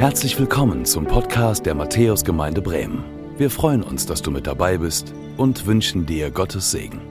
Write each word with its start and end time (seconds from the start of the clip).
Herzlich 0.00 0.38
willkommen 0.38 0.86
zum 0.86 1.06
Podcast 1.06 1.66
der 1.66 1.74
Matthäusgemeinde 1.74 2.62
Bremen. 2.62 3.04
Wir 3.36 3.50
freuen 3.50 3.82
uns, 3.82 4.06
dass 4.06 4.22
du 4.22 4.30
mit 4.30 4.46
dabei 4.46 4.78
bist 4.78 5.12
und 5.36 5.66
wünschen 5.66 6.06
dir 6.06 6.30
Gottes 6.30 6.70
Segen. 6.70 7.02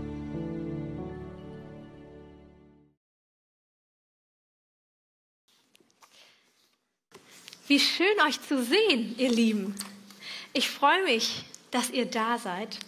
Wie 7.68 7.80
schön 7.80 8.08
euch 8.28 8.42
zu 8.42 8.64
sehen, 8.64 9.14
ihr 9.20 9.30
Lieben. 9.30 9.76
Ich 10.54 10.68
freue 10.68 11.04
mich, 11.04 11.46
dass 11.70 11.92
ihr 11.92 12.08
da 12.08 12.40
seid. 12.40 12.80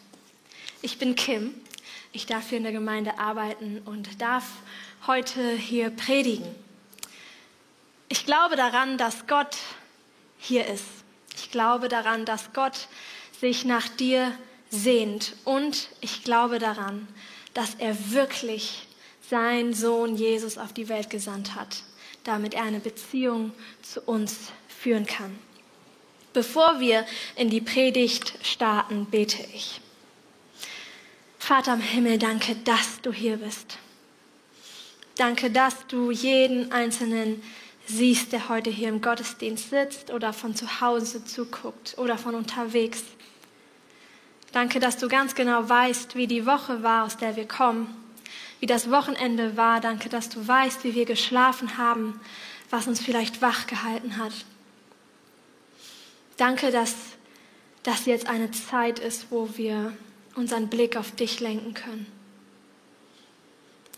Ich 0.82 0.98
bin 0.98 1.14
Kim. 1.14 1.54
Ich 2.12 2.26
darf 2.26 2.50
hier 2.50 2.58
in 2.58 2.64
der 2.64 2.74
Gemeinde 2.74 3.20
arbeiten 3.20 3.84
und 3.86 4.20
darf 4.20 4.46
heute 5.06 5.52
hier 5.52 5.92
predigen. 5.92 6.48
Ich 8.10 8.26
glaube 8.26 8.56
daran, 8.56 8.98
dass 8.98 9.28
Gott 9.28 9.58
hier 10.42 10.66
ist. 10.68 10.86
Ich 11.36 11.52
glaube 11.52 11.88
daran, 11.88 12.26
dass 12.26 12.52
Gott 12.52 12.88
sich 13.40 13.64
nach 13.64 13.88
dir 13.88 14.34
sehnt. 14.70 15.36
Und 15.46 15.90
ich 16.02 16.24
glaube 16.24 16.60
daran, 16.60 17.08
dass 17.54 17.76
er 17.76 18.12
wirklich 18.12 18.88
seinen 19.30 19.74
Sohn 19.74 20.16
Jesus 20.16 20.58
auf 20.58 20.74
die 20.74 20.90
Welt 20.90 21.10
gesandt 21.10 21.56
hat, 21.56 21.84
damit 22.24 22.54
er 22.54 22.64
eine 22.64 22.80
Beziehung 22.80 23.54
zu 23.82 24.02
uns 24.02 24.52
führen 24.68 25.06
kann. 25.06 25.38
Bevor 26.34 26.80
wir 26.80 27.06
in 27.36 27.50
die 27.50 27.62
Predigt 27.62 28.34
starten, 28.42 29.06
bete 29.06 29.44
ich. 29.54 29.80
Vater 31.40 31.74
im 31.74 31.82
Himmel, 31.82 32.18
danke, 32.18 32.56
dass 32.56 33.02
du 33.02 33.12
hier 33.12 33.38
bist. 33.38 33.78
Danke, 35.18 35.52
dass 35.52 35.88
du 35.88 36.10
jeden 36.12 36.72
einzelnen 36.72 37.44
siehst, 37.86 38.32
der 38.32 38.50
heute 38.50 38.70
hier 38.70 38.90
im 38.90 39.02
Gottesdienst 39.02 39.70
sitzt 39.70 40.12
oder 40.12 40.34
von 40.34 40.56
zu 40.56 40.82
Hause 40.82 41.24
zuguckt 41.26 41.96
oder 41.98 42.18
von 42.18 42.36
unterwegs. 42.36 43.04
Danke, 44.52 44.80
dass 44.80 44.98
du 44.98 45.08
ganz 45.08 45.36
genau 45.36 45.68
weißt, 45.68 46.16
wie 46.16 46.28
die 46.28 46.46
Woche 46.46 46.84
war, 46.84 47.06
aus 47.06 47.18
der 47.18 47.36
wir 47.36 47.48
kommen, 47.48 47.94
wie 48.60 48.66
das 48.66 48.92
Wochenende 48.92 49.56
war. 49.56 49.80
Danke, 49.80 50.10
dass 50.10 50.30
du 50.30 50.46
weißt, 50.46 50.84
wie 50.84 50.94
wir 50.94 51.06
geschlafen 51.06 51.78
haben, 51.78 52.20
was 52.70 52.88
uns 52.88 53.02
vielleicht 53.02 53.42
wach 53.42 53.68
gehalten 53.68 54.18
hat. 54.18 54.34
Danke, 56.38 56.72
dass 56.72 56.96
das 57.84 58.06
jetzt 58.06 58.28
eine 58.28 58.52
Zeit 58.52 59.00
ist, 59.00 59.28
wo 59.32 59.50
wir 59.56 59.94
unseren 60.36 60.70
Blick 60.70 60.98
auf 60.98 61.12
dich 61.12 61.40
lenken 61.40 61.74
können. 61.74 62.06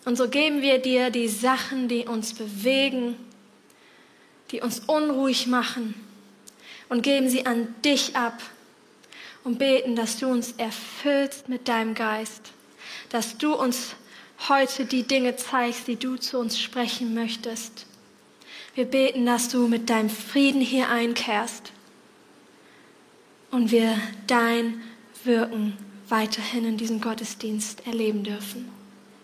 Und 0.06 0.18
so 0.18 0.28
geben 0.28 0.62
wir 0.62 0.80
dir 0.80 1.10
die 1.10 1.28
Sachen, 1.28 1.88
die 1.88 2.06
uns 2.06 2.34
bewegen, 2.34 3.16
die 4.54 4.62
uns 4.62 4.82
unruhig 4.86 5.48
machen 5.48 5.96
und 6.88 7.02
geben 7.02 7.28
sie 7.28 7.48
an 7.48 7.74
dich 7.84 8.16
ab 8.16 8.40
und 9.44 9.58
beten, 9.58 9.96
dass 9.96 10.20
du 10.20 10.28
uns 10.28 10.54
erfüllst 10.54 11.50
mit 11.50 11.68
deinem 11.68 11.96
Geist, 11.96 12.52
dass 13.10 13.38
du 13.40 13.56
uns 13.56 13.96
heute 14.48 14.86
die 14.86 15.04
Dinge 15.04 15.36
zeigst, 15.38 15.88
die 15.88 15.96
du 15.96 16.18
zu 16.18 16.38
uns 16.38 16.60
sprechen 16.60 17.16
möchtest. 17.16 17.88
Wir 18.76 18.86
beten, 18.86 19.26
dass 19.26 19.50
du 19.50 19.68
mit 19.68 19.90
deinem 19.90 20.12
Frieden 20.12 20.62
hier 20.62 20.88
einkehrst 20.88 21.72
und 23.50 23.72
wir 23.72 23.98
dein 24.28 24.84
Wirken 25.24 25.76
weiterhin 26.10 26.66
in 26.66 26.78
diesem 26.78 27.02
Gottesdienst 27.02 27.88
erleben 27.88 28.24
dürfen. 28.24 28.70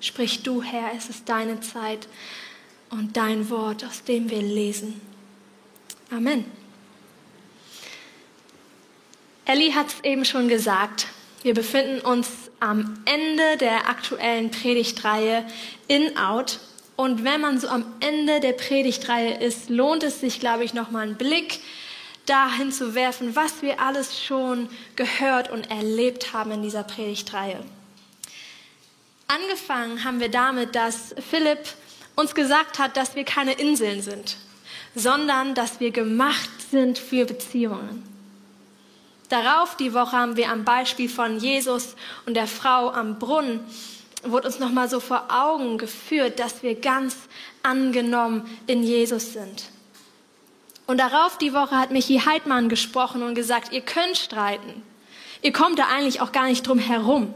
Sprich 0.01 0.41
du, 0.41 0.63
Herr, 0.63 0.91
es 0.97 1.07
ist 1.07 1.29
deine 1.29 1.59
Zeit 1.59 2.07
und 2.89 3.15
dein 3.15 3.51
Wort, 3.51 3.85
aus 3.85 4.03
dem 4.03 4.31
wir 4.31 4.41
lesen. 4.41 5.08
Amen. 6.11 6.45
Ellie 9.45 9.75
hat 9.75 9.87
es 9.87 10.03
eben 10.03 10.25
schon 10.25 10.47
gesagt. 10.47 11.07
Wir 11.43 11.53
befinden 11.53 12.01
uns 12.01 12.29
am 12.59 13.01
Ende 13.05 13.57
der 13.57 13.87
aktuellen 13.89 14.49
Predigtreihe 14.49 15.45
In 15.87 16.17
Out. 16.17 16.59
Und 16.95 17.23
wenn 17.23 17.39
man 17.41 17.59
so 17.59 17.67
am 17.67 17.85
Ende 17.99 18.39
der 18.39 18.53
Predigtreihe 18.53 19.39
ist, 19.39 19.69
lohnt 19.69 20.03
es 20.03 20.19
sich, 20.19 20.39
glaube 20.39 20.63
ich, 20.63 20.73
nochmal 20.73 21.03
einen 21.03 21.15
Blick 21.15 21.59
dahin 22.25 22.71
zu 22.71 22.95
werfen, 22.95 23.35
was 23.35 23.61
wir 23.61 23.79
alles 23.79 24.23
schon 24.23 24.67
gehört 24.95 25.49
und 25.49 25.69
erlebt 25.69 26.33
haben 26.33 26.51
in 26.51 26.61
dieser 26.61 26.83
Predigtreihe. 26.83 27.63
Angefangen 29.27 30.03
haben 30.03 30.19
wir 30.19 30.29
damit, 30.29 30.75
dass 30.75 31.15
Philipp 31.29 31.59
uns 32.15 32.33
gesagt 32.35 32.79
hat, 32.79 32.97
dass 32.97 33.15
wir 33.15 33.23
keine 33.23 33.53
Inseln 33.53 34.01
sind 34.01 34.37
sondern 34.95 35.55
dass 35.55 35.79
wir 35.79 35.91
gemacht 35.91 36.49
sind 36.71 36.97
für 36.97 37.25
Beziehungen. 37.25 38.03
Darauf 39.29 39.77
die 39.77 39.93
Woche 39.93 40.17
haben 40.17 40.37
wir 40.37 40.49
am 40.49 40.65
Beispiel 40.65 41.07
von 41.07 41.39
Jesus 41.39 41.95
und 42.25 42.33
der 42.33 42.47
Frau 42.47 42.91
am 42.91 43.19
Brunnen 43.19 43.59
wurde 44.23 44.47
uns 44.47 44.59
noch 44.59 44.71
mal 44.71 44.89
so 44.89 44.99
vor 44.99 45.25
Augen 45.29 45.77
geführt, 45.77 46.39
dass 46.39 46.63
wir 46.63 46.75
ganz 46.75 47.15
angenommen 47.63 48.49
in 48.67 48.83
Jesus 48.83 49.33
sind. 49.33 49.65
Und 50.87 50.97
darauf 50.97 51.37
die 51.37 51.53
Woche 51.53 51.77
hat 51.77 51.91
Michi 51.91 52.19
Heidmann 52.25 52.67
gesprochen 52.67 53.21
und 53.21 53.35
gesagt, 53.35 53.71
ihr 53.71 53.81
könnt 53.81 54.17
streiten. 54.17 54.81
Ihr 55.41 55.53
kommt 55.53 55.77
da 55.77 55.85
eigentlich 55.85 56.19
auch 56.19 56.31
gar 56.31 56.47
nicht 56.47 56.67
drum 56.67 56.79
herum. 56.79 57.33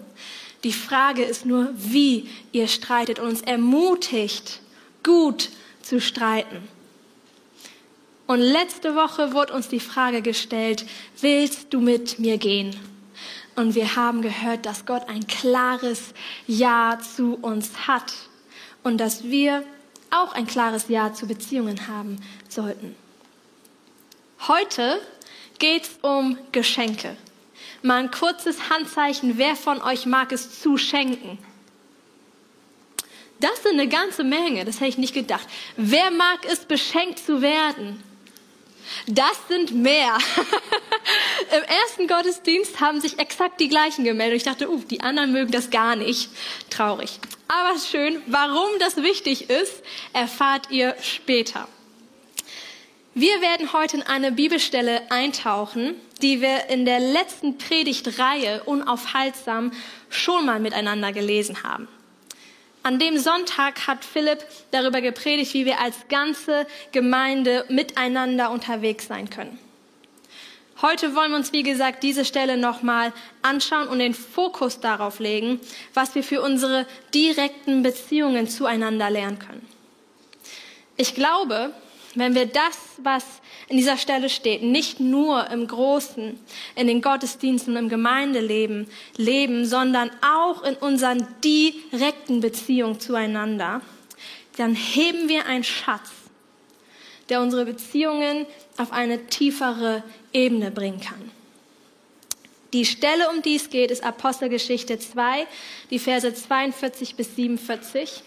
Die 0.64 0.74
Frage 0.74 1.24
ist 1.24 1.46
nur, 1.46 1.70
wie 1.76 2.30
ihr 2.52 2.68
streitet 2.68 3.20
und 3.20 3.28
uns 3.28 3.42
ermutigt, 3.42 4.60
gut 5.04 5.50
zu 5.82 6.02
streiten. 6.02 6.68
Und 8.34 8.40
letzte 8.40 8.96
Woche 8.96 9.34
wurde 9.34 9.54
uns 9.54 9.68
die 9.68 9.80
Frage 9.80 10.24
gestellt, 10.24 10.88
willst 11.22 11.72
du 11.72 11.80
mit 11.80 12.18
mir 12.18 12.40
gehen? 12.40 12.76
Und 13.56 13.76
wir 13.76 13.96
haben 13.96 14.24
gehört, 14.24 14.66
dass 14.66 14.88
Gott 14.88 15.08
ein 15.08 15.28
klares 15.28 16.16
Ja 16.48 16.98
zu 16.98 17.36
uns 17.36 17.86
hat 17.88 18.12
und 18.82 18.98
dass 18.98 19.26
wir 19.26 19.64
auch 20.10 20.34
ein 20.34 20.48
klares 20.48 20.88
Ja 20.88 21.14
zu 21.14 21.28
Beziehungen 21.28 21.88
haben 21.88 22.18
sollten. 22.50 22.96
Heute 24.48 25.00
geht 25.60 25.84
es 25.84 25.92
um 26.02 26.36
Geschenke. 26.52 27.16
Mal 27.84 27.98
ein 28.00 28.10
kurzes 28.10 28.68
Handzeichen, 28.68 29.38
wer 29.38 29.56
von 29.56 29.80
euch 29.80 30.08
mag 30.08 30.32
es 30.32 30.60
zu 30.60 30.80
schenken? 30.80 31.38
Das 33.40 33.62
sind 33.62 33.74
eine 33.74 33.88
ganze 33.88 34.24
Menge, 34.24 34.66
das 34.66 34.78
hätte 34.78 34.90
ich 34.90 34.98
nicht 34.98 35.14
gedacht. 35.14 35.48
Wer 35.78 36.10
mag 36.10 36.40
es, 36.52 36.66
beschenkt 36.66 37.20
zu 37.20 37.44
werden? 37.44 38.02
Das 39.08 39.38
sind 39.48 39.72
mehr. 39.72 40.18
Im 41.58 41.64
ersten 41.64 42.08
Gottesdienst 42.08 42.80
haben 42.80 43.02
sich 43.02 43.20
exakt 43.20 43.60
die 43.60 43.70
gleichen 43.70 44.04
gemeldet. 44.04 44.38
Ich 44.38 44.44
dachte, 44.44 44.70
uh, 44.70 44.82
die 44.90 45.02
anderen 45.02 45.32
mögen 45.32 45.52
das 45.52 45.70
gar 45.70 45.96
nicht. 45.96 46.30
Traurig. 46.70 47.20
Aber 47.48 47.78
schön. 47.80 48.22
Warum 48.28 48.70
das 48.80 48.98
wichtig 48.98 49.50
ist, 49.50 49.84
erfahrt 50.14 50.72
ihr 50.72 50.96
später. 51.02 51.68
Wir 53.16 53.42
werden 53.42 53.74
heute 53.74 53.98
in 53.98 54.04
eine 54.04 54.32
Bibelstelle 54.32 55.12
eintauchen, 55.12 55.94
die 56.24 56.42
wir 56.42 56.70
in 56.70 56.84
der 56.84 57.00
letzten 57.00 57.60
Predigtreihe 57.60 58.64
unaufhaltsam 58.64 59.72
schon 60.10 60.48
mal 60.48 60.60
miteinander 60.60 61.12
gelesen 61.14 61.62
haben. 61.62 61.88
An 62.86 63.00
dem 63.00 63.18
Sonntag 63.18 63.88
hat 63.88 64.04
Philipp 64.04 64.46
darüber 64.72 65.00
gepredigt, 65.00 65.54
wie 65.54 65.66
wir 65.66 65.80
als 65.80 65.96
ganze 66.10 66.68
Gemeinde 66.92 67.64
miteinander 67.70 68.52
unterwegs 68.52 69.08
sein 69.08 69.30
können. 69.30 69.58
Heute 70.82 71.16
wollen 71.16 71.32
wir 71.32 71.38
uns, 71.38 71.54
wie 71.54 71.64
gesagt, 71.64 72.04
diese 72.04 72.26
Stelle 72.26 72.58
nochmal 72.58 73.14
anschauen 73.42 73.88
und 73.88 74.00
den 74.00 74.14
Fokus 74.14 74.82
darauf 74.82 75.20
legen, 75.20 75.62
was 75.94 76.14
wir 76.14 76.26
für 76.26 76.42
unsere 76.42 76.86
direkten 77.14 77.84
Beziehungen 77.84 78.50
zueinander 78.50 79.10
lernen 79.10 79.40
können. 79.40 79.66
Ich 80.98 81.16
glaube, 81.16 81.74
wenn 82.16 82.36
wir 82.36 82.46
das, 82.46 82.78
was 82.98 83.24
in 83.68 83.78
dieser 83.78 83.98
Stelle 83.98 84.30
steht, 84.30 84.62
nicht 84.62 85.00
nur 85.00 85.50
im 85.50 85.68
Großen, 85.68 86.40
in 86.76 86.88
den 86.88 87.02
Gottesdiensten 87.02 87.76
im 87.76 87.90
Gemeindeleben 87.90 88.88
leben, 89.18 89.66
sondern 89.66 90.12
auch 90.22 90.64
in 90.64 90.76
unseren 90.76 91.28
direkten 91.44 92.40
Beziehungen 92.40 93.00
zueinander, 93.00 93.82
dann 94.58 94.76
heben 94.76 95.30
wir 95.30 95.46
einen 95.48 95.64
Schatz, 95.64 96.12
der 97.30 97.42
unsere 97.42 97.66
Beziehungen 97.66 98.46
auf 98.78 98.92
eine 98.92 99.28
tiefere 99.28 100.04
Ebene 100.34 100.72
bringen 100.72 101.00
kann. 101.00 101.32
Die 102.74 102.86
Stelle, 102.86 103.30
um 103.30 103.42
die 103.44 103.56
es 103.56 103.70
geht, 103.70 103.92
ist 103.92 104.04
Apostelgeschichte 104.04 104.98
2, 104.98 105.46
die 105.92 106.00
Verse 106.00 106.34
42 106.34 107.16
bis 107.16 107.36
47. 107.36 108.24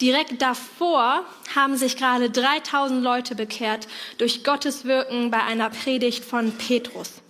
Direkt 0.00 0.40
davor 0.40 1.24
haben 1.54 1.76
sich 1.76 1.96
gerade 1.96 2.30
3000 2.30 3.02
Leute 3.02 3.34
bekehrt 3.34 3.86
durch 4.18 4.44
Gottes 4.44 4.84
Wirken 4.84 5.30
bei 5.30 5.42
einer 5.42 5.68
Predigt 5.70 6.24
von 6.24 6.52
Petrus. 6.52 7.20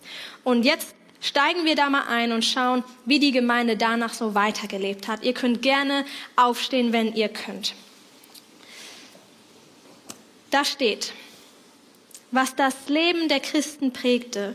Und 0.44 0.64
jetzt 0.64 0.94
steigen 1.20 1.64
wir 1.64 1.75
da 1.75 1.90
mal 1.90 2.05
ein 2.08 2.32
und 2.32 2.44
schauen, 2.44 2.84
wie 3.05 3.19
die 3.19 3.32
Gemeinde 3.32 3.76
danach 3.76 4.14
so 4.14 4.34
weitergelebt 4.34 5.08
hat. 5.08 5.25
Ihr 5.25 5.34
könnt 5.34 5.62
gerne 5.62 6.05
aufstehen, 6.37 6.93
wenn 6.93 7.14
ihr 7.14 7.28
könnt. 7.28 7.75
Da 10.50 10.64
steht, 10.64 11.12
Was 12.32 12.55
das 12.55 12.88
Leben 12.88 13.28
der 13.28 13.40
Christen 13.40 13.93
prägte, 13.93 14.55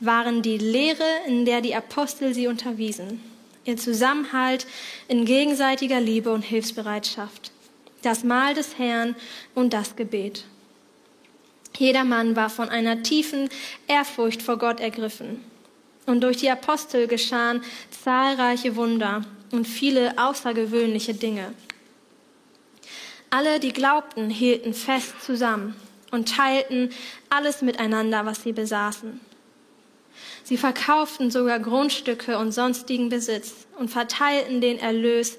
waren 0.00 0.42
die 0.42 0.58
Lehre, 0.58 1.06
in 1.28 1.44
der 1.44 1.60
die 1.60 1.74
Apostel 1.74 2.34
sie 2.34 2.48
unterwiesen, 2.48 3.22
ihr 3.64 3.76
Zusammenhalt 3.76 4.66
in 5.06 5.24
gegenseitiger 5.24 6.00
Liebe 6.00 6.32
und 6.32 6.42
Hilfsbereitschaft, 6.42 7.51
das 8.02 8.24
Mahl 8.24 8.54
des 8.54 8.78
Herrn 8.78 9.14
und 9.54 9.72
das 9.72 9.96
Gebet. 9.96 10.44
Jeder 11.76 12.04
Mann 12.04 12.36
war 12.36 12.50
von 12.50 12.68
einer 12.68 13.02
tiefen 13.02 13.48
Ehrfurcht 13.88 14.42
vor 14.42 14.58
Gott 14.58 14.80
ergriffen. 14.80 15.42
Und 16.06 16.22
durch 16.22 16.38
die 16.38 16.50
Apostel 16.50 17.06
geschahen 17.06 17.62
zahlreiche 17.90 18.76
Wunder 18.76 19.24
und 19.52 19.66
viele 19.66 20.18
außergewöhnliche 20.18 21.14
Dinge. 21.14 21.54
Alle, 23.30 23.60
die 23.60 23.72
glaubten, 23.72 24.28
hielten 24.28 24.74
fest 24.74 25.14
zusammen 25.24 25.74
und 26.10 26.28
teilten 26.28 26.90
alles 27.30 27.62
miteinander, 27.62 28.26
was 28.26 28.42
sie 28.42 28.52
besaßen. 28.52 29.20
Sie 30.44 30.56
verkauften 30.56 31.30
sogar 31.30 31.58
Grundstücke 31.60 32.36
und 32.36 32.52
sonstigen 32.52 33.08
Besitz 33.08 33.66
und 33.78 33.88
verteilten 33.88 34.60
den 34.60 34.78
Erlös 34.78 35.38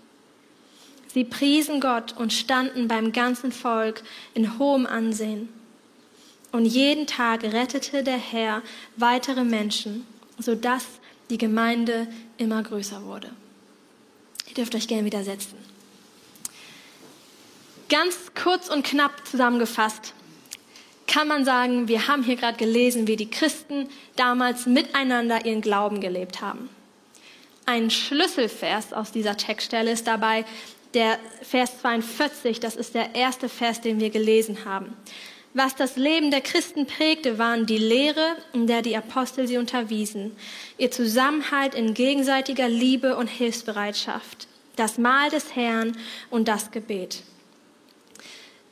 Sie 1.13 1.23
priesen 1.23 1.81
Gott 1.81 2.15
und 2.17 2.31
standen 2.31 2.87
beim 2.87 3.11
ganzen 3.11 3.51
Volk 3.51 4.03
in 4.33 4.57
hohem 4.57 4.85
Ansehen. 4.85 5.49
Und 6.51 6.65
jeden 6.65 7.07
Tag 7.07 7.43
rettete 7.43 8.03
der 8.03 8.17
Herr 8.17 8.61
weitere 8.97 9.43
Menschen, 9.43 10.05
sodass 10.37 10.85
die 11.29 11.37
Gemeinde 11.37 12.07
immer 12.37 12.61
größer 12.63 13.03
wurde. 13.03 13.29
Ihr 14.47 14.53
dürft 14.53 14.75
euch 14.75 14.87
gerne 14.87 15.05
wieder 15.05 15.23
setzen. 15.23 15.57
Ganz 17.89 18.31
kurz 18.41 18.69
und 18.69 18.85
knapp 18.85 19.27
zusammengefasst 19.27 20.13
kann 21.07 21.27
man 21.27 21.43
sagen, 21.43 21.89
wir 21.89 22.07
haben 22.07 22.23
hier 22.23 22.37
gerade 22.37 22.57
gelesen, 22.57 23.05
wie 23.05 23.17
die 23.17 23.29
Christen 23.29 23.89
damals 24.15 24.65
miteinander 24.65 25.45
ihren 25.45 25.59
Glauben 25.59 25.99
gelebt 25.99 26.39
haben. 26.39 26.69
Ein 27.65 27.89
Schlüsselvers 27.89 28.93
aus 28.93 29.11
dieser 29.11 29.35
Textstelle 29.35 29.91
ist 29.91 30.07
dabei 30.07 30.45
der 30.93 31.19
Vers 31.41 31.79
42, 31.81 32.59
das 32.59 32.75
ist 32.75 32.95
der 32.95 33.15
erste 33.15 33.49
Vers, 33.49 33.81
den 33.81 33.99
wir 33.99 34.09
gelesen 34.09 34.65
haben. 34.65 34.95
Was 35.53 35.75
das 35.75 35.97
Leben 35.97 36.31
der 36.31 36.41
Christen 36.41 36.85
prägte, 36.85 37.37
waren 37.37 37.65
die 37.65 37.77
Lehre, 37.77 38.37
in 38.53 38.67
der 38.67 38.81
die 38.81 38.95
Apostel 38.95 39.47
sie 39.47 39.57
unterwiesen, 39.57 40.31
ihr 40.77 40.91
Zusammenhalt 40.91 41.75
in 41.75 41.93
gegenseitiger 41.93 42.69
Liebe 42.69 43.17
und 43.17 43.27
Hilfsbereitschaft, 43.27 44.47
das 44.77 44.97
Mahl 44.97 45.29
des 45.29 45.55
Herrn 45.55 45.97
und 46.29 46.47
das 46.47 46.71
Gebet. 46.71 47.23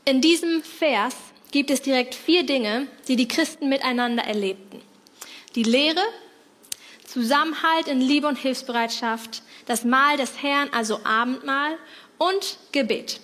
In 0.06 0.21
diesem 0.21 0.63
Vers 0.63 1.16
gibt 1.51 1.69
es 1.69 1.81
direkt 1.81 2.16
vier 2.16 2.45
Dinge, 2.45 2.88
die 3.10 3.18
die 3.18 3.27
Christen 3.27 3.68
miteinander 3.68 4.24
erlebten. 4.24 4.81
Die 5.56 5.63
Lehre, 5.63 6.01
Zusammenhalt 7.06 7.88
in 7.88 8.00
Liebe 8.00 8.27
und 8.27 8.38
Hilfsbereitschaft, 8.38 9.42
das 9.66 9.83
Mahl 9.83 10.16
des 10.16 10.42
Herrn, 10.42 10.69
also 10.71 11.01
Abendmahl 11.04 11.77
und 12.19 12.60
Gebet. 12.71 13.19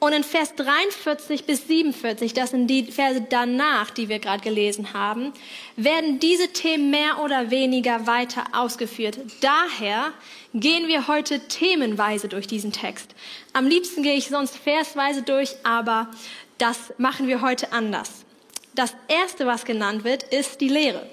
Und 0.00 0.12
in 0.12 0.22
Vers 0.22 0.54
43 0.56 1.44
bis 1.44 1.66
47, 1.66 2.34
das 2.34 2.50
sind 2.50 2.66
die 2.66 2.92
Verse 2.92 3.24
danach, 3.30 3.90
die 3.90 4.10
wir 4.10 4.18
gerade 4.18 4.42
gelesen 4.42 4.92
haben, 4.92 5.32
werden 5.76 6.18
diese 6.18 6.48
Themen 6.48 6.90
mehr 6.90 7.20
oder 7.22 7.50
weniger 7.50 8.06
weiter 8.06 8.44
ausgeführt. 8.52 9.18
Daher 9.40 10.12
gehen 10.52 10.88
wir 10.88 11.08
heute 11.08 11.40
themenweise 11.48 12.28
durch 12.28 12.46
diesen 12.46 12.70
Text. 12.70 13.14
Am 13.54 13.66
liebsten 13.66 14.02
gehe 14.02 14.16
ich 14.16 14.28
sonst 14.28 14.58
versweise 14.58 15.22
durch, 15.22 15.54
aber 15.62 16.10
das 16.58 16.92
machen 16.98 17.26
wir 17.26 17.40
heute 17.40 17.72
anders. 17.72 18.24
Das 18.74 18.92
erste, 19.08 19.46
was 19.46 19.64
genannt 19.64 20.04
wird, 20.04 20.24
ist 20.24 20.60
die 20.60 20.68
Lehre. 20.68 21.08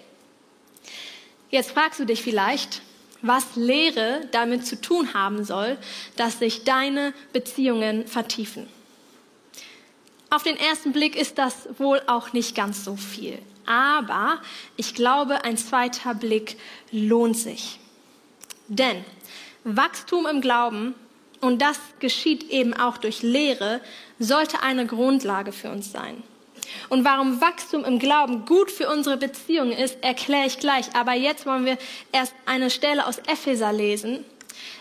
Jetzt 1.49 1.71
fragst 1.71 1.99
du 1.99 2.05
dich 2.05 2.21
vielleicht, 2.21 2.81
was 3.21 3.55
Lehre 3.55 4.21
damit 4.31 4.65
zu 4.65 4.79
tun 4.79 5.13
haben 5.13 5.43
soll, 5.43 5.77
dass 6.15 6.39
sich 6.39 6.63
deine 6.63 7.13
Beziehungen 7.33 8.07
vertiefen. 8.07 8.67
Auf 10.29 10.43
den 10.43 10.57
ersten 10.57 10.93
Blick 10.93 11.15
ist 11.15 11.37
das 11.37 11.67
wohl 11.77 12.01
auch 12.07 12.31
nicht 12.33 12.55
ganz 12.55 12.85
so 12.85 12.95
viel. 12.95 13.37
Aber 13.65 14.41
ich 14.77 14.95
glaube, 14.95 15.43
ein 15.43 15.57
zweiter 15.57 16.15
Blick 16.15 16.57
lohnt 16.91 17.37
sich. 17.37 17.79
Denn 18.67 19.03
Wachstum 19.63 20.25
im 20.25 20.41
Glauben, 20.41 20.95
und 21.41 21.61
das 21.61 21.79
geschieht 21.99 22.49
eben 22.49 22.73
auch 22.73 22.97
durch 22.97 23.21
Lehre, 23.21 23.81
sollte 24.19 24.63
eine 24.63 24.85
Grundlage 24.85 25.51
für 25.51 25.69
uns 25.69 25.91
sein. 25.91 26.23
Und 26.89 27.05
warum 27.05 27.41
Wachstum 27.41 27.85
im 27.85 27.99
Glauben 27.99 28.45
gut 28.45 28.71
für 28.71 28.89
unsere 28.89 29.17
Beziehungen 29.17 29.71
ist, 29.71 30.03
erkläre 30.03 30.47
ich 30.47 30.59
gleich. 30.59 30.95
Aber 30.95 31.13
jetzt 31.13 31.45
wollen 31.45 31.65
wir 31.65 31.77
erst 32.11 32.33
eine 32.45 32.69
Stelle 32.69 33.05
aus 33.05 33.19
Epheser 33.19 33.71
lesen, 33.73 34.25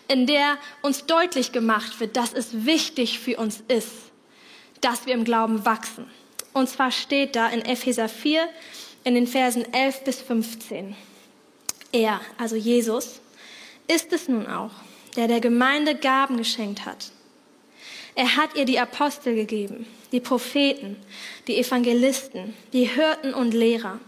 in 0.09 0.27
der 0.27 0.59
uns 0.83 1.07
deutlich 1.07 1.53
gemacht 1.53 2.01
wird, 2.01 2.17
dass 2.17 2.33
es 2.33 2.67
wichtig 2.67 3.19
für 3.19 3.37
uns 3.37 3.63
ist, 3.69 3.91
dass 4.81 5.07
wir 5.07 5.15
im 5.15 5.25
Glauben 5.25 5.65
wachsen. 5.65 6.11
Und 6.53 6.69
zwar 6.69 6.91
steht 6.91 7.37
da 7.37 7.49
in 7.49 7.65
Epheser 7.65 8.09
4 8.09 8.49
in 9.05 9.15
den 9.15 9.27
Versen 9.27 9.73
11 9.73 10.05
bis 10.05 10.21
15. 10.21 10.97
Er, 11.93 12.21
also 12.39 12.57
Jesus, 12.57 13.21
ist 13.89 14.13
es 14.13 14.29
nun 14.29 14.47
auch, 14.47 14.71
der 15.17 15.29
der 15.29 15.41
Gemeinde 15.41 15.95
Gaben 15.95 16.37
geschenkt 16.37 16.87
hat. 16.87 17.11
Er 18.15 18.37
hat 18.37 18.57
ihr 18.57 18.65
die 18.65 18.79
Apostel 18.79 19.35
gegeben, 19.35 19.87
die 20.13 20.21
Propheten, 20.21 20.97
die 21.47 21.59
Evangelisten, 21.59 22.55
die 22.73 22.85
Hirten 22.85 23.35
und 23.35 23.55
Lehrer. 23.55 24.01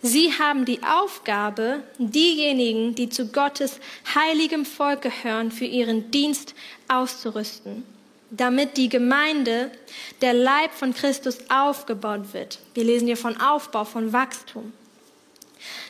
Sie 0.00 0.32
haben 0.32 0.64
die 0.64 0.80
Aufgabe, 0.84 1.82
diejenigen, 1.98 2.94
die 2.94 3.08
zu 3.08 3.32
Gottes 3.32 3.80
heiligem 4.14 4.64
Volk 4.64 5.02
gehören, 5.02 5.50
für 5.50 5.64
ihren 5.64 6.12
Dienst 6.12 6.54
auszurüsten, 6.86 7.84
damit 8.30 8.76
die 8.76 8.88
Gemeinde, 8.88 9.72
der 10.20 10.34
Leib 10.34 10.72
von 10.72 10.94
Christus, 10.94 11.38
aufgebaut 11.48 12.32
wird. 12.32 12.60
Wir 12.74 12.84
lesen 12.84 13.06
hier 13.06 13.16
von 13.16 13.40
Aufbau, 13.40 13.84
von 13.84 14.12
Wachstum. 14.12 14.72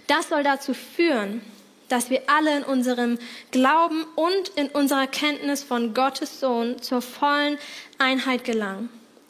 Das 0.06 0.30
soll 0.30 0.42
dazu 0.42 0.72
führen, 0.72 1.42
dass 1.90 2.08
wir 2.08 2.22
alle 2.28 2.56
in 2.56 2.64
unserem 2.64 3.18
Glauben 3.50 4.04
und 4.14 4.48
in 4.56 4.68
unserer 4.68 5.06
Kenntnis 5.06 5.62
von 5.62 5.92
Gottes 5.92 6.40
Sohn 6.40 6.80
zur 6.80 7.02
vollen 7.02 7.58
Einheit 7.98 8.44
gelangen 8.44 8.88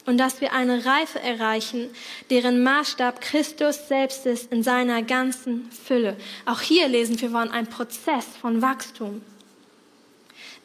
und 0.09 0.17
dass 0.17 0.41
wir 0.41 0.53
eine 0.53 0.85
Reife 0.85 1.19
erreichen, 1.19 1.91
deren 2.31 2.63
Maßstab 2.63 3.21
Christus 3.21 3.87
selbst 3.87 4.25
ist 4.25 4.51
in 4.51 4.63
seiner 4.63 5.03
ganzen 5.03 5.69
Fülle. 5.71 6.17
Auch 6.47 6.61
hier 6.61 6.87
lesen 6.87 7.21
wir 7.21 7.29
von 7.29 7.51
einem 7.51 7.67
Prozess 7.67 8.25
von 8.41 8.59
Wachstum. 8.63 9.21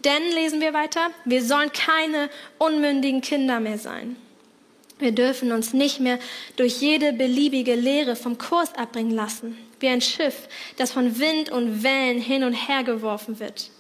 Denn, 0.03 0.23
lesen 0.35 0.63
wir 0.63 0.73
weiter, 0.73 1.11
wir 1.27 1.45
sollen 1.45 1.71
keine 1.73 2.31
unmündigen 2.57 3.21
Kinder 3.21 3.61
mehr 3.61 3.77
sein. 3.77 4.17
Wir 4.99 5.13
dürfen 5.13 5.53
uns 5.53 5.75
nicht 5.75 6.01
mehr 6.01 6.19
durch 6.57 6.81
jede 6.81 7.13
beliebige 7.13 7.75
Lehre 7.75 8.17
vom 8.17 8.39
Kurs 8.39 8.75
abbringen 8.75 9.15
lassen, 9.15 9.59
wie 9.79 9.89
ein 9.89 10.01
Schiff, 10.01 10.49
das 10.79 10.91
von 10.93 11.19
Wind 11.19 11.51
und 11.51 11.83
Wellen 11.83 12.19
hin 12.19 12.45
und 12.45 12.55
her 12.55 12.83
geworfen 12.83 13.39
wird, 13.41 13.71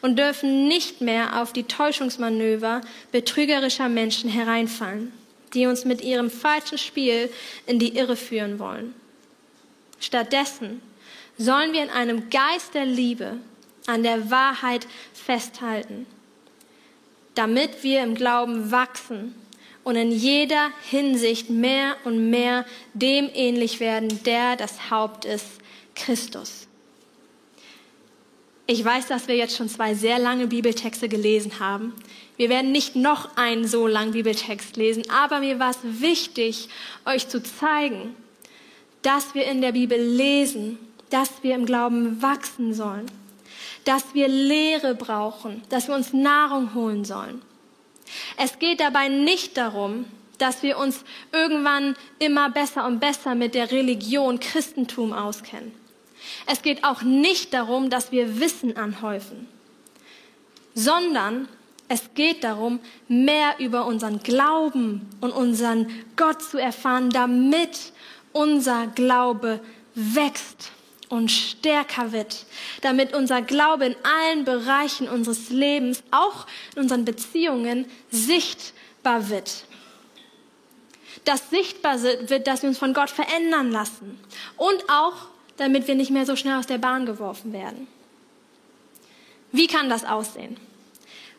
und 0.00 0.18
dürfen 0.18 0.68
nicht 0.68 1.00
mehr 1.00 1.40
auf 1.40 1.52
die 1.52 1.64
Täuschungsmanöver 1.64 2.80
betrügerischer 3.10 3.88
Menschen 3.88 4.30
hereinfallen, 4.30 5.12
die 5.54 5.66
uns 5.66 5.84
mit 5.84 6.00
ihrem 6.00 6.30
falschen 6.30 6.78
Spiel 6.78 7.30
in 7.66 7.78
die 7.78 7.96
Irre 7.96 8.16
führen 8.16 8.58
wollen. 8.58 8.94
Stattdessen 10.00 10.82
sollen 11.38 11.72
wir 11.72 11.82
in 11.82 11.90
einem 11.90 12.30
Geist 12.30 12.74
der 12.74 12.86
Liebe 12.86 13.38
an 13.86 14.02
der 14.02 14.30
Wahrheit 14.30 14.86
festhalten, 15.12 16.06
damit 17.34 17.82
wir 17.82 18.02
im 18.02 18.14
Glauben 18.14 18.70
wachsen 18.70 19.34
und 19.84 19.96
in 19.96 20.12
jeder 20.12 20.70
Hinsicht 20.90 21.50
mehr 21.50 21.96
und 22.04 22.30
mehr 22.30 22.64
dem 22.94 23.30
ähnlich 23.34 23.80
werden, 23.80 24.22
der 24.24 24.56
das 24.56 24.90
Haupt 24.90 25.24
ist, 25.24 25.46
Christus. 25.94 26.68
Ich 28.66 28.84
weiß, 28.84 29.08
dass 29.08 29.26
wir 29.26 29.36
jetzt 29.36 29.56
schon 29.56 29.68
zwei 29.68 29.94
sehr 29.94 30.18
lange 30.18 30.46
Bibeltexte 30.46 31.08
gelesen 31.08 31.58
haben. 31.58 31.94
Wir 32.36 32.48
werden 32.48 32.70
nicht 32.70 32.94
noch 32.94 33.36
einen 33.36 33.66
so 33.66 33.86
langen 33.86 34.12
Bibeltext 34.12 34.76
lesen, 34.76 35.02
aber 35.10 35.40
mir 35.40 35.58
war 35.58 35.70
es 35.70 35.78
wichtig, 35.82 36.68
euch 37.04 37.28
zu 37.28 37.42
zeigen, 37.42 38.14
dass 39.02 39.34
wir 39.34 39.46
in 39.46 39.60
der 39.60 39.72
Bibel 39.72 40.00
lesen, 40.00 40.78
dass 41.10 41.42
wir 41.42 41.54
im 41.56 41.66
Glauben 41.66 42.22
wachsen 42.22 42.72
sollen, 42.72 43.06
dass 43.84 44.14
wir 44.14 44.28
Lehre 44.28 44.94
brauchen, 44.94 45.62
dass 45.68 45.88
wir 45.88 45.94
uns 45.96 46.12
Nahrung 46.12 46.74
holen 46.74 47.04
sollen. 47.04 47.42
Es 48.36 48.58
geht 48.58 48.80
dabei 48.80 49.08
nicht 49.08 49.56
darum, 49.56 50.04
dass 50.38 50.62
wir 50.62 50.78
uns 50.78 51.04
irgendwann 51.32 51.96
immer 52.18 52.50
besser 52.50 52.86
und 52.86 53.00
besser 53.00 53.34
mit 53.34 53.54
der 53.54 53.70
Religion 53.70 54.40
Christentum 54.40 55.12
auskennen. 55.12 55.81
Es 56.46 56.62
geht 56.62 56.84
auch 56.84 57.02
nicht 57.02 57.54
darum, 57.54 57.90
dass 57.90 58.12
wir 58.12 58.40
Wissen 58.40 58.76
anhäufen, 58.76 59.48
sondern 60.74 61.48
es 61.88 62.14
geht 62.14 62.42
darum, 62.42 62.80
mehr 63.08 63.56
über 63.58 63.84
unseren 63.86 64.22
Glauben 64.22 65.08
und 65.20 65.30
unseren 65.30 65.90
Gott 66.16 66.42
zu 66.42 66.56
erfahren, 66.56 67.10
damit 67.10 67.92
unser 68.32 68.86
Glaube 68.86 69.60
wächst 69.94 70.72
und 71.10 71.30
stärker 71.30 72.12
wird, 72.12 72.46
damit 72.80 73.14
unser 73.14 73.42
Glaube 73.42 73.84
in 73.84 73.96
allen 74.02 74.46
Bereichen 74.46 75.06
unseres 75.06 75.50
Lebens, 75.50 76.02
auch 76.10 76.46
in 76.74 76.84
unseren 76.84 77.04
Beziehungen, 77.04 77.84
sichtbar 78.10 79.28
wird. 79.28 79.64
Dass 81.26 81.50
sichtbar 81.50 82.00
wird, 82.02 82.46
dass 82.46 82.62
wir 82.62 82.70
uns 82.70 82.78
von 82.78 82.94
Gott 82.94 83.10
verändern 83.10 83.70
lassen 83.70 84.18
und 84.56 84.88
auch, 84.88 85.28
damit 85.56 85.86
wir 85.88 85.94
nicht 85.94 86.10
mehr 86.10 86.26
so 86.26 86.36
schnell 86.36 86.58
aus 86.58 86.66
der 86.66 86.78
Bahn 86.78 87.06
geworfen 87.06 87.52
werden. 87.52 87.86
Wie 89.52 89.66
kann 89.66 89.90
das 89.90 90.04
aussehen? 90.04 90.56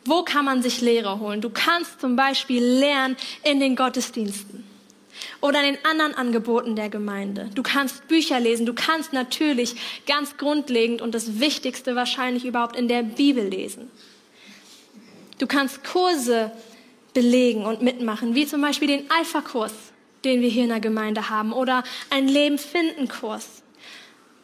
Wo 0.06 0.24
kann 0.24 0.46
man 0.46 0.62
sich 0.62 0.82
Lehre 0.82 1.20
holen? 1.20 1.42
Du 1.42 1.50
kannst 1.50 2.02
zum 2.02 2.16
Beispiel 2.16 2.64
lernen 2.64 3.16
in 3.44 3.60
den 3.60 3.76
Gottesdiensten 3.76 4.64
oder 5.42 5.64
in 5.64 5.76
den 5.76 5.86
anderen 5.86 6.14
Angeboten 6.14 6.76
der 6.76 6.90
Gemeinde. 6.90 7.50
Du 7.56 7.64
kannst 7.64 8.08
Bücher 8.08 8.40
lesen. 8.40 8.66
Du 8.66 8.74
kannst 8.74 9.14
natürlich 9.14 9.76
ganz 10.06 10.38
grundlegend 10.38 11.02
und 11.02 11.16
das 11.16 11.40
Wichtigste 11.40 11.96
wahrscheinlich 11.96 12.46
überhaupt 12.46 12.76
in 12.76 12.88
der 12.88 13.04
Bibel 13.04 13.48
lesen. 13.48 13.90
Du 15.40 15.48
kannst 15.48 15.84
Kurse 15.84 16.52
belegen 17.14 17.66
und 17.66 17.82
mitmachen, 17.82 18.36
wie 18.36 18.46
zum 18.46 18.62
Beispiel 18.62 18.88
den 18.88 19.10
Alpha-Kurs, 19.10 19.74
den 20.24 20.42
wir 20.42 20.50
hier 20.50 20.64
in 20.64 20.70
der 20.70 20.80
Gemeinde 20.80 21.30
haben, 21.30 21.54
oder 21.54 21.84
ein 22.10 22.28
Leben 22.28 22.58
finden 22.58 23.08
Kurs. 23.08 23.63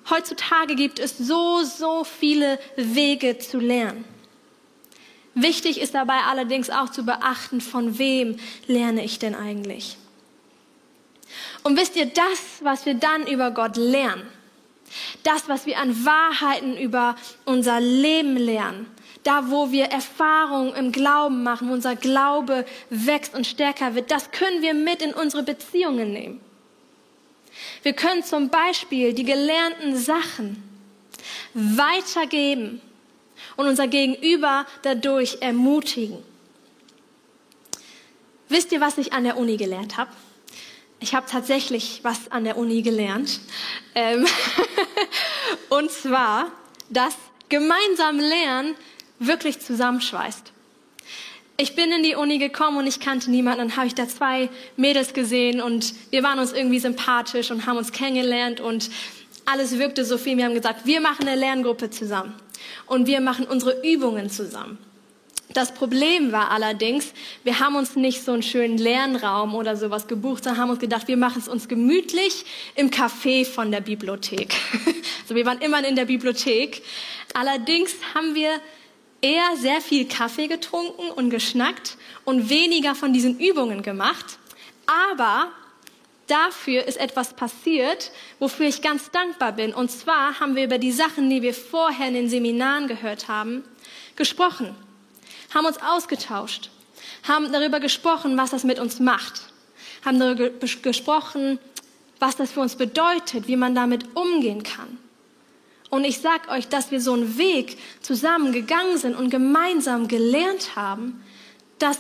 Heutzutage 0.10 0.76
gibt 0.76 1.00
es 1.00 1.18
so, 1.18 1.64
so 1.64 2.04
viele 2.04 2.60
Wege 2.76 3.38
zu 3.38 3.60
lernen. 3.60 4.06
Wichtig 5.36 5.80
ist 5.80 5.94
dabei 5.94 6.22
allerdings 6.28 6.70
auch 6.70 6.90
zu 6.90 7.04
beachten, 7.04 7.62
von 7.62 7.98
wem 7.98 8.38
lerne 8.68 9.04
ich 9.04 9.20
denn 9.20 9.36
eigentlich? 9.36 9.98
Und 11.64 11.78
wisst 11.78 11.96
ihr, 11.96 12.08
das, 12.08 12.62
was 12.62 12.86
wir 12.86 12.96
dann 12.96 13.28
über 13.28 13.52
Gott 13.52 13.78
lernen, 13.78 14.28
das, 15.24 15.48
was 15.48 15.66
wir 15.66 15.78
an 15.78 16.06
Wahrheiten 16.06 16.76
über 16.78 17.16
unser 17.46 17.80
Leben 17.80 18.38
lernen, 18.38 18.88
da, 19.24 19.52
wo 19.52 19.72
wir 19.72 19.86
Erfahrungen 19.86 20.74
im 20.74 20.92
Glauben 20.92 21.44
machen, 21.44 21.70
unser 21.70 21.96
Glaube 21.96 22.66
wächst 22.90 23.36
und 23.36 23.46
stärker 23.46 23.94
wird, 23.94 24.10
das 24.12 24.32
können 24.32 24.62
wir 24.62 24.74
mit 24.74 25.02
in 25.02 25.14
unsere 25.14 25.44
Beziehungen 25.44 26.12
nehmen. 26.12 26.42
Wir 27.84 27.94
können 27.94 28.24
zum 28.24 28.50
Beispiel 28.50 29.14
die 29.14 29.24
gelernten 29.24 29.96
Sachen 29.98 30.64
weitergeben 31.54 32.82
und 33.56 33.68
unser 33.68 33.88
Gegenüber 33.88 34.66
dadurch 34.84 35.38
ermutigen. 35.42 36.18
Wisst 38.48 38.72
ihr, 38.72 38.82
was 38.82 38.98
ich 38.98 39.14
an 39.14 39.24
der 39.24 39.38
Uni 39.38 39.58
gelernt 39.58 39.98
habe? 39.98 40.12
Ich 41.00 41.14
habe 41.14 41.26
tatsächlich 41.30 42.00
was 42.04 42.32
an 42.32 42.44
der 42.44 42.58
Uni 42.58 42.82
gelernt. 42.82 43.40
Ähm 43.96 44.26
und 45.70 45.92
zwar, 45.92 46.52
dass 46.90 47.16
gemeinsam 47.48 48.20
Lernen 48.20 48.76
wirklich 49.20 49.60
zusammenschweißt. 49.60 50.52
Ich 51.62 51.76
bin 51.76 51.92
in 51.92 52.04
die 52.04 52.16
Uni 52.16 52.38
gekommen 52.38 52.78
und 52.78 52.88
ich 52.88 53.02
kannte 53.02 53.30
niemanden. 53.30 53.60
Dann 53.60 53.76
habe 53.76 53.86
ich 53.86 53.94
da 53.94 54.08
zwei 54.08 54.48
Mädels 54.78 55.14
gesehen 55.14 55.60
und 55.60 55.94
wir 56.10 56.24
waren 56.24 56.40
uns 56.40 56.54
irgendwie 56.54 56.80
sympathisch 56.80 57.52
und 57.52 57.66
haben 57.66 57.76
uns 57.76 57.92
kennengelernt 57.92 58.62
und 58.62 58.90
alles 59.44 59.78
wirkte 59.78 60.06
so 60.06 60.18
viel. 60.18 60.38
Wir 60.38 60.46
haben 60.46 60.54
gesagt, 60.54 60.86
wir 60.86 61.02
machen 61.02 61.28
eine 61.28 61.38
Lerngruppe 61.38 61.90
zusammen 61.90 62.34
und 62.86 63.08
wir 63.08 63.20
machen 63.20 63.46
unsere 63.46 63.86
Übungen 63.86 64.30
zusammen. 64.30 64.78
Das 65.52 65.74
Problem 65.74 66.32
war 66.32 66.50
allerdings, 66.52 67.12
wir 67.44 67.60
haben 67.60 67.76
uns 67.76 67.98
nicht 67.98 68.24
so 68.24 68.32
einen 68.32 68.44
schönen 68.44 68.78
Lernraum 68.78 69.54
oder 69.54 69.76
sowas 69.76 70.08
gebucht, 70.08 70.46
sondern 70.46 70.62
haben 70.62 70.70
uns 70.70 70.80
gedacht, 70.80 71.10
wir 71.10 71.18
machen 71.18 71.42
es 71.42 71.50
uns 71.50 71.68
gemütlich 71.68 72.46
im 72.76 72.90
Café 72.90 73.44
von 73.46 73.70
der 73.70 73.82
Bibliothek. 73.82 74.56
Also 75.24 75.36
wir 75.36 75.46
waren 75.46 75.60
immer 75.60 75.88
in 75.88 75.96
der 75.96 76.06
Bibliothek. 76.06 76.82
Allerdings 77.36 77.94
haben 78.16 78.34
wir 78.34 78.50
eher 79.22 79.58
sehr 79.58 79.82
viel 79.82 80.08
Kaffee 80.08 80.48
getrunken 80.48 81.12
und 81.12 81.30
geschnackt 81.30 81.98
und 82.26 82.50
weniger 82.50 82.96
von 82.96 83.14
diesen 83.14 83.40
Übungen 83.40 83.82
gemacht. 83.82 84.40
Aber 84.86 85.52
dafür 86.28 86.86
ist 86.86 86.98
etwas 86.98 87.34
passiert, 87.34 88.12
wofür 88.40 88.68
ich 88.68 88.82
ganz 88.82 89.12
dankbar 89.12 89.52
bin. 89.52 89.74
Und 89.74 89.92
zwar 89.92 90.40
haben 90.40 90.56
wir 90.56 90.64
über 90.64 90.78
die 90.78 90.92
Sachen, 90.92 91.30
die 91.30 91.42
wir 91.42 91.54
vorher 91.54 92.08
in 92.08 92.14
den 92.14 92.30
Seminaren 92.30 92.88
gehört 92.88 93.28
haben, 93.28 93.64
gesprochen, 94.16 94.76
haben 95.54 95.66
uns 95.66 95.78
ausgetauscht, 95.82 96.70
haben 97.28 97.52
darüber 97.52 97.80
gesprochen, 97.80 98.38
was 98.38 98.52
das 98.52 98.64
mit 98.64 98.80
uns 98.80 99.00
macht, 99.00 99.42
haben 100.06 100.20
darüber 100.20 100.50
gesprochen, 100.50 101.60
was 102.20 102.36
das 102.36 102.52
für 102.52 102.60
uns 102.60 102.76
bedeutet, 102.76 103.48
wie 103.48 103.56
man 103.56 103.76
damit 103.76 104.16
umgehen 104.16 104.64
kann. 104.64 104.98
Und 105.90 106.04
ich 106.04 106.20
sag 106.20 106.50
euch, 106.50 106.68
dass 106.68 106.92
wir 106.92 107.02
so 107.02 107.14
einen 107.14 107.38
Weg 107.38 107.78
zusammen 108.02 108.52
gegangen 108.52 108.98
sind 108.98 109.16
und 109.16 109.30
gemeinsam 109.30 110.08
gelernt 110.08 110.76
haben, 110.76 111.24
das 111.80 111.98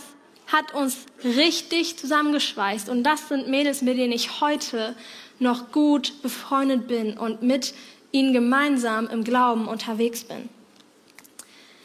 hat 0.47 0.73
uns 0.73 1.05
richtig 1.23 1.97
zusammengeschweißt. 1.97 2.89
Und 2.89 3.03
das 3.03 3.27
sind 3.29 3.47
Mädels, 3.47 3.81
mit 3.81 3.97
denen 3.97 4.13
ich 4.13 4.41
heute 4.41 4.95
noch 5.39 5.71
gut 5.71 6.21
befreundet 6.21 6.87
bin 6.87 7.17
und 7.17 7.41
mit 7.41 7.73
ihnen 8.11 8.33
gemeinsam 8.33 9.07
im 9.07 9.23
Glauben 9.23 9.67
unterwegs 9.67 10.23
bin. 10.23 10.49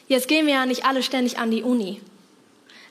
Jetzt 0.08 0.28
gehen 0.28 0.46
wir 0.46 0.54
ja 0.54 0.66
nicht 0.66 0.84
alle 0.84 1.02
ständig 1.02 1.38
an 1.38 1.50
die 1.50 1.62
Uni. 1.62 2.00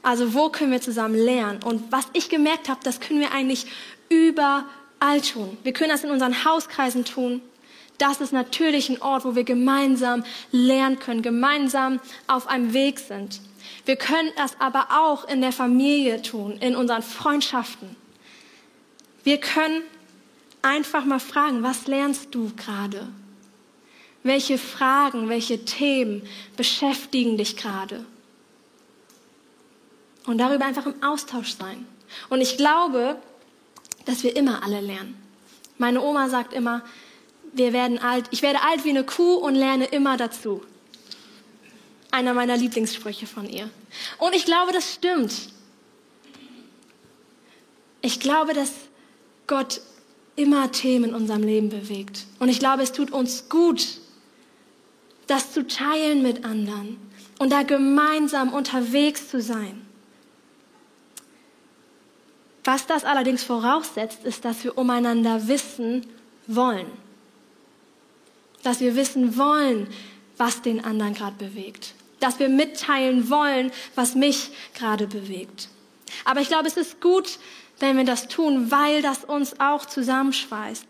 Also 0.02 0.34
wo 0.34 0.50
können 0.50 0.72
wir 0.72 0.82
zusammen 0.82 1.16
lernen? 1.16 1.62
Und 1.64 1.92
was 1.92 2.08
ich 2.14 2.30
gemerkt 2.30 2.70
habe, 2.70 2.80
das 2.84 3.00
können 3.00 3.20
wir 3.20 3.32
eigentlich 3.32 3.66
überall 4.10 5.22
tun. 5.22 5.58
Wir 5.64 5.74
können 5.74 5.90
das 5.90 6.04
in 6.04 6.12
unseren 6.12 6.44
Hauskreisen 6.44 7.06
tun. 7.06 7.42
Das 7.98 8.22
ist 8.22 8.34
natürlich 8.34 8.90
ein 8.90 9.02
Ort, 9.02 9.26
wo 9.26 9.36
wir 9.36 9.44
gemeinsam 9.44 10.24
lernen 10.52 11.00
können, 11.00 11.22
gemeinsam 11.22 12.00
auf 12.28 12.48
einem 12.48 12.74
Weg 12.74 13.00
sind. 13.00 13.42
Wir 13.86 13.96
können 13.96 14.32
das 14.36 14.60
aber 14.60 14.88
auch 14.92 15.28
in 15.28 15.42
der 15.42 15.52
Familie 15.52 16.22
tun, 16.22 16.58
in 16.58 16.76
unseren 16.76 17.04
Freundschaften. 17.04 17.96
Wir 19.24 19.38
können 19.38 19.84
einfach 20.62 21.06
mal 21.06 21.20
fragen, 21.20 21.64
was 21.64 21.88
lernst 21.88 22.34
du 22.34 22.52
gerade? 22.56 23.08
Welche 24.24 24.58
Fragen, 24.58 25.30
welche 25.30 25.66
Themen 25.66 26.24
beschäftigen 26.56 27.38
dich 27.38 27.58
gerade? 27.58 28.06
Und 30.26 30.38
darüber 30.38 30.66
einfach 30.66 30.86
im 30.86 31.04
Austausch 31.04 31.56
sein. 31.58 31.86
Und 32.30 32.40
ich 32.40 32.56
glaube, 32.56 33.18
dass 34.06 34.24
wir 34.24 34.36
immer 34.36 34.64
alle 34.64 34.80
lernen. 34.80 35.18
Meine 35.78 36.02
Oma 36.02 36.30
sagt 36.30 36.54
immer, 36.54 36.82
wir 37.54 37.74
werden 37.74 38.00
alt, 38.00 38.26
ich 38.32 38.42
werde 38.42 38.62
alt 38.62 38.84
wie 38.84 38.90
eine 38.90 39.04
Kuh 39.04 39.36
und 39.36 39.56
lerne 39.56 39.86
immer 39.86 40.18
dazu 40.18 40.62
einer 42.14 42.36
meiner 42.36 42.56
Lieblingssprüche 42.56 43.26
von 43.26 43.50
ihr. 43.50 43.70
Und 44.20 44.36
ich 44.36 44.46
glaube, 44.46 44.72
das 44.72 44.94
stimmt. 44.94 45.34
Ich 48.02 48.20
glaube, 48.20 48.54
dass 48.54 48.72
Gott 49.48 49.82
immer 50.36 50.72
Themen 50.72 51.06
in 51.06 51.16
unserem 51.16 51.42
Leben 51.42 51.70
bewegt. 51.70 52.26
Und 52.38 52.50
ich 52.50 52.60
glaube, 52.60 52.84
es 52.84 52.92
tut 52.92 53.12
uns 53.12 53.50
gut, 53.50 53.98
das 55.26 55.54
zu 55.54 55.66
teilen 55.66 56.22
mit 56.22 56.46
anderen 56.46 56.98
und 57.40 57.52
da 57.52 57.64
gemeinsam 57.64 58.54
unterwegs 58.54 59.30
zu 59.30 59.42
sein. 59.42 59.82
Was 62.64 62.86
das 62.86 63.06
allerdings 63.06 63.44
voraussetzt, 63.44 64.24
ist, 64.24 64.46
dass 64.46 64.64
wir 64.64 64.78
umeinander 64.78 65.48
wissen 65.48 66.06
wollen. 66.46 67.03
Dass 68.64 68.80
wir 68.80 68.96
wissen 68.96 69.38
wollen, 69.38 69.88
was 70.38 70.62
den 70.62 70.84
anderen 70.84 71.14
gerade 71.14 71.36
bewegt 71.38 71.94
dass 72.24 72.40
wir 72.40 72.48
mitteilen 72.48 73.30
wollen, 73.30 73.72
was 73.96 74.16
mich 74.16 74.50
gerade 74.74 75.08
bewegt. 75.08 75.68
Aber 76.24 76.40
ich 76.40 76.48
glaube, 76.48 76.68
es 76.68 76.78
ist 76.78 77.02
gut, 77.02 77.38
wenn 77.80 77.98
wir 77.98 78.06
das 78.06 78.30
tun, 78.30 78.72
weil 78.72 79.02
das 79.02 79.26
uns 79.26 79.60
auch 79.60 79.86
zusammenschweißt. 79.86 80.86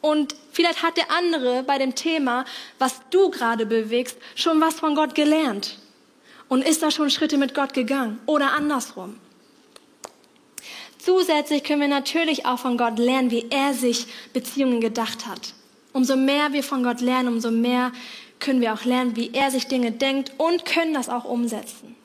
Und 0.00 0.34
vielleicht 0.50 0.82
hat 0.82 0.96
der 0.96 1.10
andere 1.12 1.62
bei 1.62 1.78
dem 1.78 1.94
Thema, 1.94 2.44
was 2.80 3.00
du 3.10 3.30
gerade 3.30 3.64
bewegst, 3.64 4.16
schon 4.34 4.60
was 4.60 4.74
von 4.74 4.96
Gott 4.96 5.14
gelernt 5.14 5.78
und 6.48 6.66
ist 6.66 6.82
da 6.82 6.90
schon 6.90 7.10
Schritte 7.10 7.38
mit 7.38 7.54
Gott 7.54 7.72
gegangen 7.72 8.18
oder 8.26 8.52
andersrum. 8.52 9.20
Zusätzlich 10.98 11.62
können 11.62 11.80
wir 11.82 11.88
natürlich 11.88 12.44
auch 12.44 12.58
von 12.58 12.76
Gott 12.76 12.98
lernen, 12.98 13.30
wie 13.30 13.46
er 13.50 13.74
sich 13.74 14.06
Beziehungen 14.32 14.80
gedacht 14.80 15.26
hat. 15.26 15.54
Umso 15.92 16.16
mehr 16.16 16.52
wir 16.52 16.62
von 16.62 16.82
Gott 16.82 17.00
lernen, 17.00 17.28
umso 17.28 17.50
mehr 17.50 17.92
können 18.38 18.60
wir 18.60 18.72
auch 18.72 18.84
lernen, 18.84 19.16
wie 19.16 19.32
er 19.32 19.50
sich 19.50 19.66
Dinge 19.66 19.92
denkt 19.92 20.32
und 20.38 20.64
können 20.64 20.94
das 20.94 21.08
auch 21.08 21.24
umsetzen. 21.24 21.96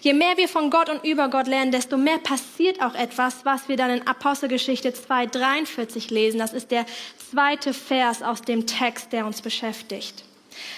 Je 0.00 0.12
mehr 0.12 0.36
wir 0.36 0.46
von 0.46 0.70
Gott 0.70 0.88
und 0.88 1.04
über 1.04 1.28
Gott 1.28 1.48
lernen, 1.48 1.72
desto 1.72 1.96
mehr 1.96 2.18
passiert 2.18 2.80
auch 2.80 2.94
etwas, 2.94 3.44
was 3.44 3.68
wir 3.68 3.76
dann 3.76 3.90
in 3.90 4.06
Apostelgeschichte 4.06 4.90
2.43 4.90 6.14
lesen. 6.14 6.38
Das 6.38 6.52
ist 6.52 6.70
der 6.70 6.86
zweite 7.30 7.74
Vers 7.74 8.22
aus 8.22 8.42
dem 8.42 8.66
Text, 8.66 9.12
der 9.12 9.26
uns 9.26 9.42
beschäftigt. 9.42 10.22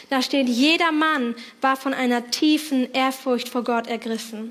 Da 0.08 0.22
steht, 0.22 0.48
jeder 0.48 0.92
Mann 0.92 1.34
war 1.60 1.76
von 1.76 1.92
einer 1.92 2.30
tiefen 2.30 2.90
Ehrfurcht 2.92 3.50
vor 3.50 3.64
Gott 3.64 3.86
ergriffen. 3.86 4.50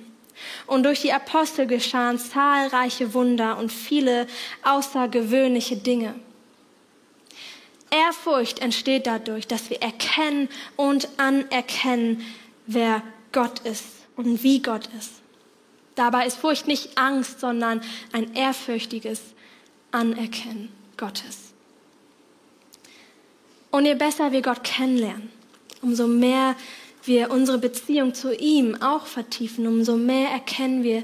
Und 0.67 0.83
durch 0.83 1.01
die 1.01 1.11
Apostel 1.11 1.65
geschahen 1.65 2.19
zahlreiche 2.19 3.15
Wunder 3.15 3.57
und 3.57 3.71
viele 3.71 4.27
außergewöhnliche 4.61 5.77
Dinge. 5.77 6.13
Ehrfurcht 7.89 8.60
entsteht 8.60 9.08
dadurch, 9.08 9.48
dass 9.48 9.70
wir 9.70 9.82
erkennen 9.82 10.50
und 10.75 11.08
anerkennen, 11.17 12.22
wer 12.65 13.01
Gott 13.32 13.60
ist 13.60 13.86
und 14.15 14.44
wie 14.44 14.62
Gott 14.62 14.89
ist. 14.98 15.12
Dabei 15.96 16.27
ist 16.27 16.38
Furcht 16.38 16.67
nicht 16.67 16.98
Angst, 16.98 17.39
sondern 17.39 17.82
ein 18.12 18.34
ehrfürchtiges 18.36 19.22
Anerkennen 19.91 20.70
Gottes. 20.96 21.53
Und 23.72 23.86
je 23.86 23.96
besser 23.96 24.32
wir 24.32 24.41
Gott 24.41 24.63
kennenlernen, 24.63 25.29
umso 25.82 26.08
mehr 26.08 26.56
wir 27.03 27.32
unsere 27.32 27.58
Beziehung 27.58 28.13
zu 28.13 28.36
ihm 28.36 28.82
auch 28.82 29.06
vertiefen, 29.06 29.65
umso 29.65 29.98
mehr 29.98 30.29
erkennen 30.29 30.84
wir 30.84 31.03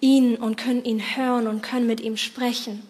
ihn 0.00 0.36
und 0.36 0.56
können 0.56 0.84
ihn 0.84 1.00
hören 1.16 1.46
und 1.46 1.62
können 1.62 1.86
mit 1.86 2.00
ihm 2.00 2.16
sprechen. 2.16 2.82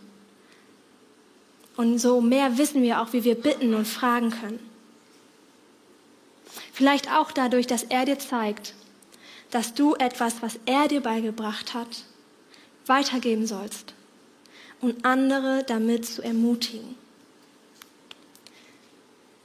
Und 1.77 1.99
so 1.99 2.21
mehr 2.21 2.59
wissen 2.59 2.83
wir 2.83 3.01
auch, 3.01 3.13
wie 3.13 3.25
wir 3.25 3.35
bitten 3.35 3.75
und 3.75 3.87
fragen 3.87 4.31
können. 4.31 4.61
Vielleicht 6.73 7.11
auch 7.11 7.33
dadurch, 7.33 7.67
dass 7.67 7.83
er 7.85 8.05
dir 8.05 8.19
zeigt, 8.19 8.75
dass 9.51 9.75
du 9.75 9.95
etwas, 9.95 10.43
was 10.43 10.59
er 10.67 10.89
dir 10.89 11.01
beigebracht 11.01 11.75
hat, 11.75 12.05
weitergeben 12.87 13.47
sollst 13.47 13.95
und 14.81 15.05
andere 15.05 15.65
damit 15.67 16.07
zu 16.07 16.23
ermutigen. 16.23 16.97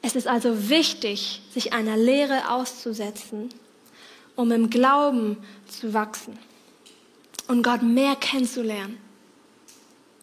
Es 0.01 0.15
ist 0.15 0.27
also 0.27 0.69
wichtig, 0.69 1.41
sich 1.53 1.73
einer 1.73 1.97
Lehre 1.97 2.49
auszusetzen, 2.49 3.49
um 4.35 4.51
im 4.51 4.69
Glauben 4.69 5.37
zu 5.67 5.93
wachsen 5.93 6.37
und 7.47 7.63
Gott 7.63 7.83
mehr 7.83 8.15
kennenzulernen 8.15 8.97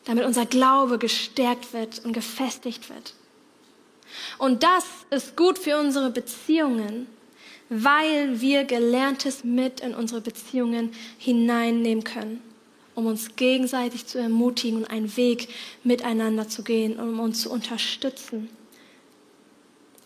damit 0.05 0.25
unser 0.25 0.47
Glaube 0.47 0.99
gestärkt 0.99 1.73
wird 1.73 2.05
und 2.05 2.13
gefestigt 2.13 2.91
wird. 2.91 3.15
Und 4.39 4.63
das 4.63 4.85
ist 5.11 5.37
gut 5.37 5.59
für 5.59 5.79
unsere 5.79 6.11
Beziehungen, 6.11 7.07
weil 7.69 8.41
wir 8.41 8.65
Gelerntes 8.65 9.45
mit 9.45 9.81
in 9.81 9.95
unsere 9.95 10.21
Beziehungen 10.21 10.93
hineinnehmen 11.19 12.05
können, 12.05 12.43
um 12.95 13.07
uns 13.07 13.37
gegenseitig 13.37 14.07
zu 14.07 14.19
ermutigen 14.19 14.79
und 14.79 14.91
einen 14.91 15.17
Weg 15.17 15.49
miteinander 15.83 16.49
zu 16.49 16.63
gehen, 16.63 17.01
um 17.01 17.19
uns 17.21 17.43
zu 17.43 17.51
unterstützen. 17.51 18.51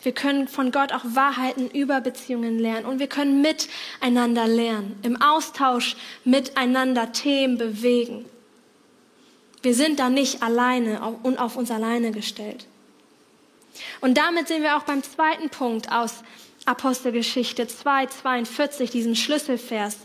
Wir 0.01 0.13
können 0.13 0.47
von 0.47 0.71
Gott 0.71 0.93
auch 0.93 1.03
Wahrheiten 1.03 1.69
über 1.69 1.99
Beziehungen 1.99 2.57
lernen 2.57 2.85
und 2.85 2.99
wir 2.99 3.07
können 3.07 3.41
miteinander 3.41 4.47
lernen, 4.47 4.97
im 5.03 5.21
Austausch 5.21 5.97
miteinander 6.23 7.11
Themen 7.11 7.57
bewegen. 7.57 8.25
Wir 9.61 9.75
sind 9.75 9.99
da 9.99 10.09
nicht 10.09 10.41
alleine 10.41 11.01
und 11.23 11.37
auf 11.37 11.55
uns 11.55 11.71
alleine 11.71 12.11
gestellt. 12.11 12.65
Und 14.01 14.17
damit 14.17 14.47
sind 14.47 14.63
wir 14.63 14.77
auch 14.77 14.83
beim 14.83 15.03
zweiten 15.03 15.49
Punkt 15.49 15.91
aus 15.91 16.23
Apostelgeschichte 16.65 17.67
2, 17.67 18.07
42, 18.07 18.89
diesem 18.89 19.15
Schlüsselvers. 19.15 19.97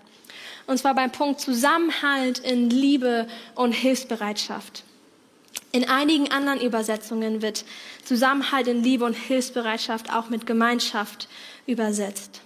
Und 0.67 0.79
zwar 0.79 0.95
beim 0.95 1.13
Punkt 1.13 1.41
Zusammenhalt 1.41 2.39
in 2.39 2.71
Liebe 2.71 3.29
und 3.55 3.73
Hilfsbereitschaft. 3.73 4.85
In 5.73 5.89
einigen 5.89 6.31
anderen 6.31 6.61
Übersetzungen 6.61 7.43
wird 7.43 7.65
Zusammenhalt 8.05 8.67
in 8.69 8.83
Liebe 8.83 9.05
und 9.05 9.15
Hilfsbereitschaft 9.15 10.13
auch 10.13 10.31
mit 10.31 10.47
Gemeinschaft 10.47 11.29
übersetzt. 11.67 12.41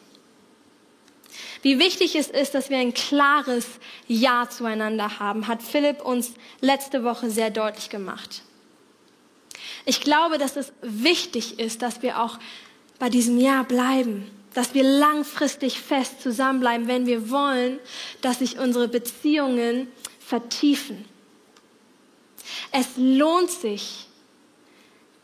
Wie 1.62 1.78
wichtig 1.78 2.14
es 2.14 2.28
ist, 2.28 2.54
dass 2.54 2.70
wir 2.70 2.78
ein 2.78 2.94
klares 2.94 3.66
Ja 4.06 4.48
zueinander 4.48 5.18
haben, 5.18 5.48
hat 5.48 5.62
Philipp 5.62 6.04
uns 6.04 6.32
letzte 6.60 7.04
Woche 7.04 7.30
sehr 7.30 7.50
deutlich 7.50 7.90
gemacht. 7.90 8.42
Ich 9.84 10.00
glaube, 10.00 10.38
dass 10.38 10.56
es 10.56 10.72
wichtig 10.82 11.58
ist, 11.58 11.82
dass 11.82 12.02
wir 12.02 12.22
auch 12.22 12.38
bei 12.98 13.08
diesem 13.08 13.38
Ja 13.38 13.62
bleiben, 13.62 14.30
dass 14.54 14.74
wir 14.74 14.82
langfristig 14.82 15.80
fest 15.80 16.22
zusammenbleiben, 16.22 16.88
wenn 16.88 17.06
wir 17.06 17.30
wollen, 17.30 17.78
dass 18.20 18.40
sich 18.40 18.58
unsere 18.58 18.88
Beziehungen 18.88 19.88
vertiefen. 20.20 21.04
Es 22.72 22.88
lohnt 22.96 23.50
sich, 23.50 24.08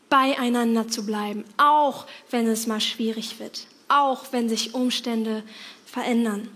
beieinander 0.09 0.87
zu 0.87 1.05
bleiben, 1.05 1.43
auch 1.57 2.05
wenn 2.29 2.47
es 2.47 2.67
mal 2.67 2.79
schwierig 2.79 3.39
wird, 3.39 3.67
auch 3.87 4.25
wenn 4.31 4.47
sich 4.47 4.73
Umstände 4.73 5.43
verändern. 5.95 6.49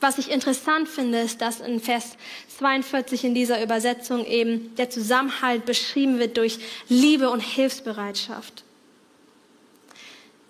Was 0.00 0.18
ich 0.18 0.28
interessant 0.28 0.88
finde, 0.88 1.20
ist, 1.20 1.40
dass 1.40 1.60
in 1.60 1.78
Vers 1.78 2.16
42 2.58 3.22
in 3.22 3.34
dieser 3.34 3.62
Übersetzung 3.62 4.26
eben 4.26 4.74
der 4.74 4.90
Zusammenhalt 4.90 5.64
beschrieben 5.64 6.18
wird 6.18 6.36
durch 6.36 6.58
Liebe 6.88 7.30
und 7.30 7.40
Hilfsbereitschaft. 7.40 8.64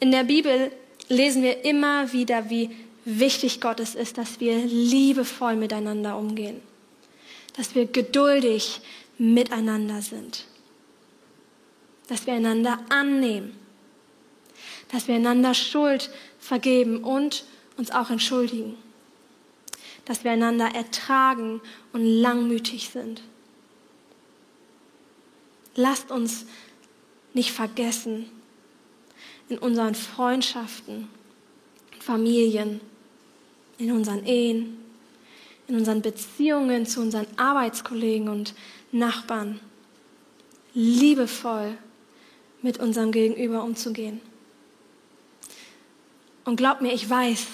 In 0.01 0.13
der 0.13 0.25
Bibel 0.25 0.73
lesen 1.11 1.43
wir 1.43 1.63
immer 1.67 2.11
wieder, 2.15 2.49
wie 2.49 2.71
wichtig 3.05 3.61
Gott 3.61 3.81
es 3.81 3.95
ist, 3.95 4.17
dass 4.17 4.41
wir 4.41 4.57
liebevoll 4.57 5.57
miteinander 5.57 6.17
umgehen, 6.17 6.63
dass 7.55 7.75
wir 7.75 7.85
geduldig 7.85 8.81
miteinander 9.19 10.01
sind, 10.01 10.47
dass 12.09 12.27
wir 12.27 12.33
einander 12.33 12.79
annehmen, 12.89 13.59
dass 14.91 15.07
wir 15.07 15.17
einander 15.17 15.53
Schuld 15.53 16.11
vergeben 16.49 17.05
und 17.05 17.45
uns 17.77 17.91
auch 17.91 18.09
entschuldigen. 18.09 18.75
Dass 20.07 20.25
wir 20.25 20.31
einander 20.31 20.75
ertragen 20.75 21.61
und 21.93 22.03
langmütig 22.03 22.89
sind. 22.89 23.23
Lasst 25.75 26.11
uns 26.11 26.47
nicht 27.35 27.53
vergessen, 27.53 28.31
in 29.51 29.59
unseren 29.59 29.95
Freundschaften, 29.95 31.09
Familien, 32.01 32.81
in 33.77 33.93
unseren 33.93 34.25
Ehen, 34.25 34.79
in 35.69 35.77
unseren 35.77 36.01
Beziehungen 36.01 36.87
zu 36.87 37.01
unseren 37.01 37.27
Arbeitskollegen 37.37 38.29
und 38.29 38.55
Nachbarn, 38.91 39.61
liebevoll 40.73 41.77
mit 42.63 42.79
unserem 42.79 43.13
Gegenüber 43.13 43.63
umzugehen. 43.63 44.21
Und 46.49 46.57
glaub 46.57 46.81
mir, 46.81 46.95
ich 46.95 47.11
weiß, 47.11 47.47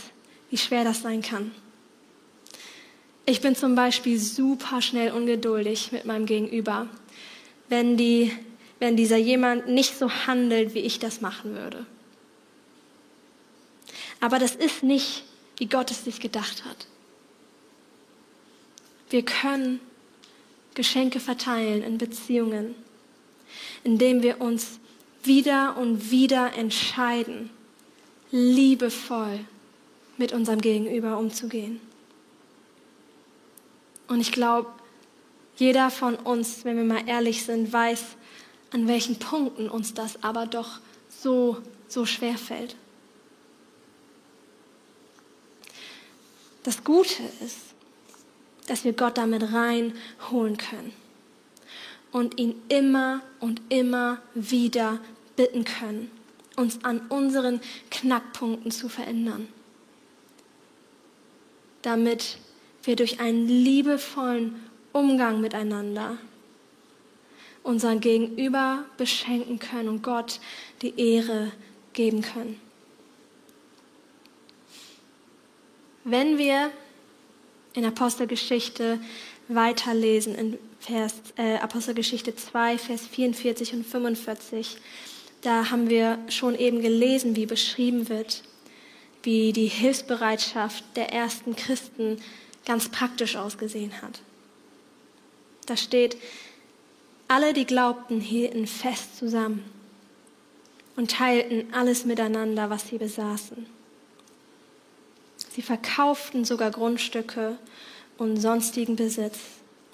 wie 0.51 0.57
schwer 0.57 0.85
das 0.85 1.03
sein 1.03 1.21
kann. 1.21 1.51
Ich 3.27 3.41
bin 3.41 3.57
zum 3.57 3.75
Beispiel 3.75 4.21
super 4.21 4.81
schnell 4.83 5.11
ungeduldig 5.11 5.91
mit 5.91 6.05
meinem 6.05 6.27
Gegenüber, 6.27 6.87
wenn, 7.69 7.97
die, 7.97 8.31
wenn 8.79 8.97
dieser 8.97 9.17
jemand 9.17 9.67
nicht 9.67 9.99
so 9.99 10.09
handelt, 10.09 10.75
wie 10.75 10.79
ich 10.79 11.01
das 11.01 11.21
machen 11.21 11.57
würde. 11.57 11.85
Aber 14.21 14.39
das 14.39 14.55
ist 14.55 14.85
nicht, 14.85 15.25
wie 15.57 15.67
Gott 15.67 15.91
es 15.91 16.05
sich 16.05 16.21
gedacht 16.21 16.65
hat. 16.65 16.87
Wir 19.11 19.25
können 19.25 19.81
Geschenke 20.75 21.19
verteilen 21.19 21.83
in 21.83 21.99
Beziehungen, 21.99 22.77
indem 23.83 24.23
wir 24.23 24.41
uns 24.41 24.79
wieder 25.25 25.77
und 25.79 26.13
wieder 26.13 26.53
entscheiden, 26.57 27.51
liebevoll 28.31 29.41
mit 30.17 30.33
unserem 30.33 30.61
Gegenüber 30.61 31.19
umzugehen. 31.19 31.81
Und 34.09 34.21
ich 34.21 34.33
glaube, 34.33 34.71
jeder 35.57 35.91
von 35.91 36.15
uns, 36.17 36.65
wenn 36.65 36.77
wir 36.77 36.85
mal 36.85 37.09
ehrlich 37.09 37.45
sind, 37.45 37.73
weiß, 37.73 38.03
an 38.73 38.89
welchen 38.89 39.19
Punkten 39.19 39.69
uns 39.69 39.95
das 39.95 40.23
aber 40.23 40.47
doch 40.47 40.81
so, 41.09 41.59
so 41.89 42.07
schwer 42.07 42.37
fällt. 42.37 42.77
Das 46.65 46.83
Gute 46.83 47.23
ist, 47.45 47.59
dass 48.67 48.85
wir 48.85 48.95
Gott 48.95 49.19
damit 49.19 49.53
reinholen 49.53 50.57
können 50.57 50.93
und 52.11 52.41
ihn 52.41 52.55
immer 52.69 53.21
und 53.39 53.61
immer 53.69 54.19
wieder 54.35 54.99
bitten 55.37 55.65
können 55.65 56.11
uns 56.57 56.85
an 56.85 57.01
unseren 57.09 57.61
Knackpunkten 57.91 58.71
zu 58.71 58.89
verändern, 58.89 59.49
damit 61.83 62.39
wir 62.85 62.97
durch 62.97 63.21
einen 63.21 63.47
liebevollen 63.47 64.63
Umgang 64.93 65.41
miteinander 65.41 66.19
unseren 67.63 68.01
Gegenüber 68.01 68.85
beschenken 68.99 69.59
können 69.59 69.89
und 69.89 70.03
Gott 70.03 70.39
die 70.83 70.99
Ehre 71.01 71.51
geben 71.95 72.21
können. 72.21 72.61
Wenn 76.05 76.37
wir 76.37 76.71
in 77.73 77.85
Apostelgeschichte 77.87 79.01
weiterlesen, 79.49 80.35
in 80.35 80.59
Vers, 80.79 81.15
äh, 81.37 81.57
Apostelgeschichte 81.57 82.37
2, 82.37 82.77
Vers 82.77 83.07
44 83.07 83.73
und 83.73 83.87
45, 83.87 84.77
da 85.45 85.71
haben 85.71 85.91
wir 85.91 86.19
schon 86.29 86.55
eben 86.55 86.81
gelesen, 86.81 87.37
wie 87.37 87.45
beschrieben 87.47 88.09
wird, 88.09 88.43
wie 89.23 89.53
die 89.53 89.67
Hilfsbereitschaft 89.67 90.85
der 90.97 91.13
ersten 91.13 91.55
Christen 91.55 92.19
ganz 92.65 92.89
praktisch 92.89 93.37
ausgesehen 93.37 94.01
hat. 94.01 94.21
Da 95.67 95.77
steht, 95.77 96.17
alle, 97.29 97.53
die 97.53 97.67
glaubten, 97.67 98.21
hielten 98.21 98.67
fest 98.67 99.19
zusammen 99.19 99.65
und 100.97 101.11
teilten 101.11 101.73
alles 101.75 102.07
miteinander, 102.07 102.71
was 102.71 102.89
sie 102.89 102.99
besaßen. 102.99 103.67
Sie 105.51 105.63
verkauften 105.63 106.45
sogar 106.45 106.71
Grundstücke 106.71 107.59
und 108.17 108.39
sonstigen 108.39 108.97
Besitz 108.97 109.39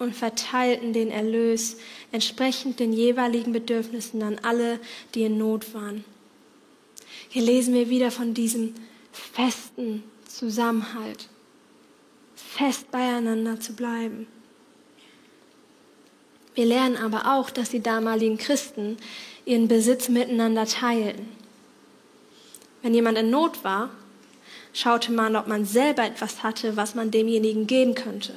und 0.00 0.16
verteilten 0.16 0.92
den 0.94 1.10
Erlös 1.10 1.76
entsprechend 2.10 2.80
den 2.80 2.92
jeweiligen 2.92 3.52
Bedürfnissen 3.52 4.22
an 4.22 4.38
alle, 4.42 4.80
die 5.14 5.24
in 5.24 5.36
Not 5.38 5.74
waren. 5.74 6.04
Hier 7.28 7.42
lesen 7.42 7.74
wir 7.74 7.90
wieder 7.90 8.10
von 8.10 8.32
diesem 8.34 8.74
festen 9.12 10.02
Zusammenhalt, 10.26 11.28
fest 12.34 12.90
beieinander 12.90 13.60
zu 13.60 13.74
bleiben. 13.74 14.26
Wir 16.54 16.64
lernen 16.64 16.96
aber 16.96 17.36
auch, 17.36 17.50
dass 17.50 17.68
die 17.68 17.82
damaligen 17.82 18.38
Christen 18.38 18.96
ihren 19.44 19.68
Besitz 19.68 20.08
miteinander 20.08 20.64
teilten. 20.64 21.28
Wenn 22.80 22.94
jemand 22.94 23.18
in 23.18 23.28
Not 23.28 23.64
war, 23.64 23.90
schaute 24.72 25.12
man, 25.12 25.36
ob 25.36 25.46
man 25.46 25.66
selber 25.66 26.04
etwas 26.04 26.42
hatte, 26.42 26.76
was 26.76 26.94
man 26.94 27.10
demjenigen 27.10 27.66
geben 27.66 27.94
könnte. 27.94 28.34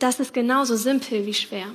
Das 0.00 0.18
ist 0.18 0.34
genauso 0.34 0.76
simpel 0.76 1.26
wie 1.26 1.34
schwer. 1.34 1.66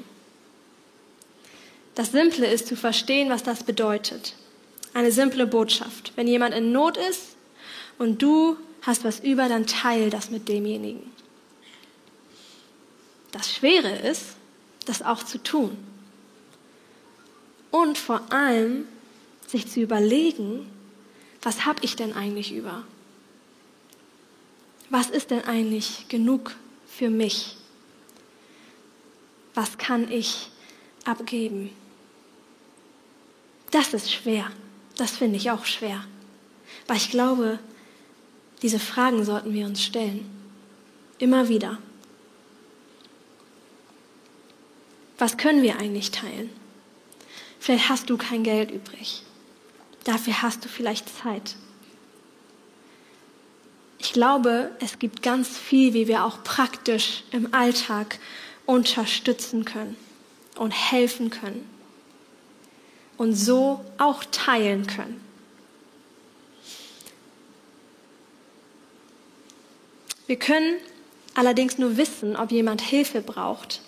Das 1.93 2.11
Simple 2.11 2.45
ist 2.45 2.67
zu 2.67 2.75
verstehen, 2.75 3.29
was 3.29 3.43
das 3.43 3.63
bedeutet. 3.63 4.33
Eine 4.93 5.11
simple 5.11 5.47
Botschaft. 5.47 6.11
Wenn 6.15 6.27
jemand 6.27 6.53
in 6.53 6.71
Not 6.71 6.97
ist 6.97 7.37
und 7.97 8.21
du 8.21 8.57
hast 8.81 9.05
was 9.05 9.19
über, 9.19 9.47
dann 9.47 9.67
teil 9.67 10.09
das 10.09 10.29
mit 10.31 10.49
demjenigen. 10.49 11.11
Das 13.31 13.53
Schwere 13.53 13.95
ist, 13.95 14.35
das 14.85 15.03
auch 15.03 15.23
zu 15.23 15.41
tun. 15.41 15.77
Und 17.71 17.97
vor 17.97 18.31
allem 18.31 18.87
sich 19.47 19.67
zu 19.67 19.81
überlegen, 19.81 20.65
was 21.43 21.65
habe 21.65 21.79
ich 21.83 21.95
denn 21.95 22.13
eigentlich 22.13 22.53
über? 22.53 22.83
Was 24.89 25.09
ist 25.09 25.29
denn 25.29 25.43
eigentlich 25.43 26.07
genug 26.07 26.55
für 26.87 27.09
mich? 27.09 27.57
Was 29.55 29.77
kann 29.77 30.11
ich 30.11 30.51
abgeben? 31.05 31.71
Das 33.71 33.93
ist 33.93 34.11
schwer. 34.11 34.51
Das 34.97 35.11
finde 35.11 35.37
ich 35.37 35.51
auch 35.51 35.65
schwer. 35.65 36.05
Aber 36.87 36.95
ich 36.95 37.09
glaube, 37.09 37.59
diese 38.61 38.79
Fragen 38.79 39.25
sollten 39.25 39.53
wir 39.53 39.65
uns 39.65 39.83
stellen. 39.83 40.29
Immer 41.17 41.49
wieder. 41.49 41.77
Was 45.17 45.37
können 45.37 45.63
wir 45.63 45.79
eigentlich 45.79 46.11
teilen? 46.11 46.49
Vielleicht 47.59 47.89
hast 47.89 48.09
du 48.09 48.17
kein 48.17 48.43
Geld 48.43 48.71
übrig. 48.71 49.23
Dafür 50.03 50.41
hast 50.41 50.63
du 50.63 50.69
vielleicht 50.69 51.09
Zeit. 51.21 51.55
Ich 53.97 54.13
glaube, 54.13 54.71
es 54.79 54.99
gibt 54.99 55.23
ganz 55.23 55.57
viel, 55.57 55.93
wie 55.93 56.07
wir 56.07 56.25
auch 56.25 56.43
praktisch 56.43 57.23
im 57.31 57.53
Alltag 57.53 58.19
unterstützen 58.65 59.65
können 59.65 59.95
und 60.57 60.71
helfen 60.71 61.29
können 61.29 61.67
und 63.17 63.33
so 63.33 63.83
auch 63.97 64.23
teilen 64.31 64.87
können. 64.87 65.21
Wir 70.27 70.37
können 70.37 70.77
allerdings 71.35 71.77
nur 71.77 71.97
wissen, 71.97 72.35
ob 72.35 72.51
jemand 72.51 72.81
Hilfe 72.81 73.21
braucht 73.21 73.81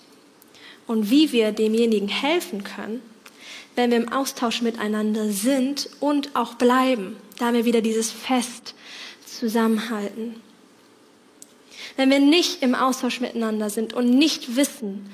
und 0.86 1.10
wie 1.10 1.32
wir 1.32 1.52
demjenigen 1.52 2.08
helfen 2.08 2.64
können, 2.64 3.02
wenn 3.76 3.92
wir 3.92 3.98
im 3.98 4.12
Austausch 4.12 4.62
miteinander 4.62 5.32
sind 5.32 5.90
und 6.00 6.36
auch 6.36 6.56
bleiben, 6.56 7.18
da 7.40 7.54
wir 7.54 7.66
wieder 7.66 7.82
dieses 7.82 8.12
Fest 8.12 8.76
zusammenhalten. 9.26 10.42
Wenn 11.98 12.12
wir 12.12 12.20
nicht 12.20 12.62
im 12.62 12.76
Austausch 12.76 13.20
miteinander 13.20 13.72
sind 13.72 13.94
und 13.94 14.12
nicht 14.12 14.56
wissen, 14.56 15.10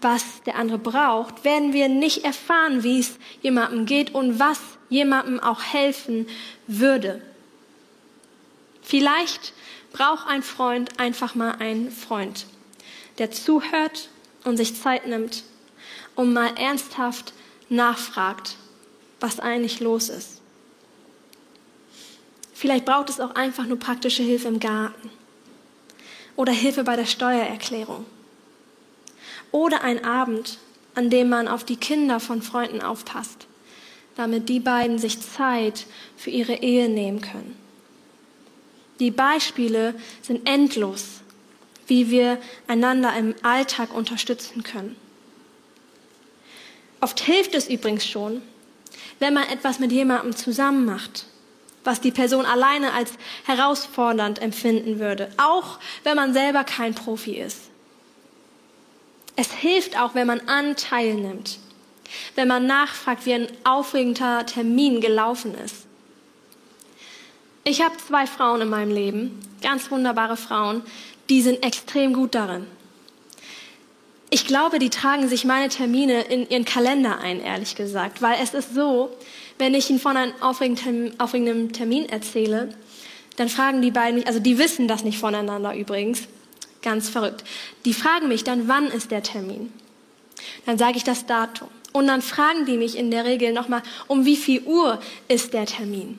was 0.00 0.24
der 0.46 0.54
andere 0.54 0.78
braucht, 0.78 1.44
werden 1.44 1.72
wir 1.72 1.88
nicht 1.88 2.24
erfahren, 2.24 2.84
wie 2.84 3.00
es 3.00 3.18
jemandem 3.42 3.86
geht 3.86 4.14
und 4.14 4.38
was 4.38 4.58
jemandem 4.88 5.40
auch 5.40 5.62
helfen 5.62 6.28
würde. 6.68 7.20
Vielleicht 8.82 9.52
braucht 9.92 10.28
ein 10.28 10.44
Freund 10.44 11.00
einfach 11.00 11.34
mal 11.34 11.56
einen 11.56 11.90
Freund, 11.90 12.46
der 13.18 13.32
zuhört 13.32 14.08
und 14.44 14.56
sich 14.56 14.80
Zeit 14.80 15.06
nimmt, 15.06 15.42
um 16.14 16.32
mal 16.32 16.56
ernsthaft 16.56 17.32
nachfragt, 17.68 18.56
was 19.18 19.40
eigentlich 19.40 19.80
los 19.80 20.08
ist. 20.08 20.40
Vielleicht 22.54 22.84
braucht 22.84 23.10
es 23.10 23.18
auch 23.18 23.34
einfach 23.34 23.66
nur 23.66 23.78
praktische 23.78 24.22
Hilfe 24.22 24.46
im 24.48 24.60
Garten 24.60 25.10
oder 26.36 26.52
Hilfe 26.52 26.84
bei 26.84 26.96
der 26.96 27.06
Steuererklärung 27.06 28.06
oder 29.52 29.82
ein 29.82 30.04
Abend, 30.04 30.58
an 30.94 31.10
dem 31.10 31.28
man 31.28 31.46
auf 31.46 31.64
die 31.64 31.76
Kinder 31.76 32.20
von 32.20 32.42
Freunden 32.42 32.82
aufpasst, 32.82 33.46
damit 34.16 34.48
die 34.48 34.60
beiden 34.60 34.98
sich 34.98 35.20
Zeit 35.20 35.86
für 36.16 36.30
ihre 36.30 36.54
Ehe 36.54 36.88
nehmen 36.88 37.20
können. 37.20 37.56
Die 38.98 39.10
Beispiele 39.10 39.94
sind 40.22 40.48
endlos, 40.48 41.20
wie 41.86 42.10
wir 42.10 42.38
einander 42.66 43.16
im 43.16 43.34
Alltag 43.42 43.94
unterstützen 43.94 44.62
können. 44.62 44.96
Oft 47.00 47.20
hilft 47.20 47.54
es 47.54 47.68
übrigens 47.68 48.06
schon, 48.06 48.42
wenn 49.18 49.34
man 49.34 49.48
etwas 49.48 49.78
mit 49.78 49.92
jemandem 49.92 50.36
zusammen 50.36 50.84
macht, 50.84 51.26
was 51.84 52.00
die 52.00 52.12
Person 52.12 52.46
alleine 52.46 52.92
als 52.92 53.12
herausfordernd 53.44 54.40
empfinden 54.40 54.98
würde, 54.98 55.30
auch 55.36 55.78
wenn 56.04 56.16
man 56.16 56.32
selber 56.32 56.64
kein 56.64 56.94
Profi 56.94 57.36
ist. 57.36 57.70
Es 59.36 59.50
hilft 59.52 59.98
auch, 59.98 60.14
wenn 60.14 60.26
man 60.26 60.40
Anteil 60.48 61.14
nimmt, 61.14 61.58
wenn 62.34 62.48
man 62.48 62.66
nachfragt, 62.66 63.26
wie 63.26 63.34
ein 63.34 63.48
aufregender 63.64 64.44
Termin 64.46 65.00
gelaufen 65.00 65.54
ist. 65.64 65.86
Ich 67.64 67.80
habe 67.80 67.96
zwei 67.96 68.26
Frauen 68.26 68.60
in 68.60 68.68
meinem 68.68 68.90
Leben, 68.90 69.40
ganz 69.62 69.90
wunderbare 69.90 70.36
Frauen, 70.36 70.82
die 71.28 71.42
sind 71.42 71.64
extrem 71.64 72.12
gut 72.12 72.34
darin. 72.34 72.66
Ich 74.30 74.46
glaube, 74.46 74.78
die 74.78 74.90
tragen 74.90 75.28
sich 75.28 75.44
meine 75.44 75.68
Termine 75.68 76.22
in 76.22 76.48
ihren 76.48 76.64
Kalender 76.64 77.18
ein, 77.18 77.40
ehrlich 77.40 77.74
gesagt, 77.76 78.20
weil 78.20 78.38
es 78.42 78.54
ist 78.54 78.74
so, 78.74 79.16
wenn 79.58 79.74
ich 79.74 79.90
ihnen 79.90 79.98
von 79.98 80.16
einem 80.16 80.32
aufregenden 80.40 81.72
Termin 81.72 82.08
erzähle, 82.08 82.74
dann 83.36 83.48
fragen 83.48 83.82
die 83.82 83.90
beiden 83.90 84.16
mich, 84.16 84.26
also 84.26 84.40
die 84.40 84.58
wissen 84.58 84.88
das 84.88 85.04
nicht 85.04 85.18
voneinander 85.18 85.74
übrigens, 85.74 86.22
ganz 86.82 87.08
verrückt. 87.08 87.44
Die 87.84 87.94
fragen 87.94 88.28
mich 88.28 88.44
dann, 88.44 88.68
wann 88.68 88.88
ist 88.88 89.10
der 89.10 89.22
Termin? 89.22 89.72
Dann 90.66 90.78
sage 90.78 90.96
ich 90.96 91.04
das 91.04 91.26
Datum. 91.26 91.68
Und 91.92 92.06
dann 92.06 92.22
fragen 92.22 92.66
die 92.66 92.76
mich 92.76 92.96
in 92.96 93.10
der 93.10 93.24
Regel 93.24 93.52
nochmal, 93.52 93.82
um 94.08 94.24
wie 94.24 94.36
viel 94.36 94.62
Uhr 94.62 95.00
ist 95.28 95.52
der 95.52 95.66
Termin? 95.66 96.18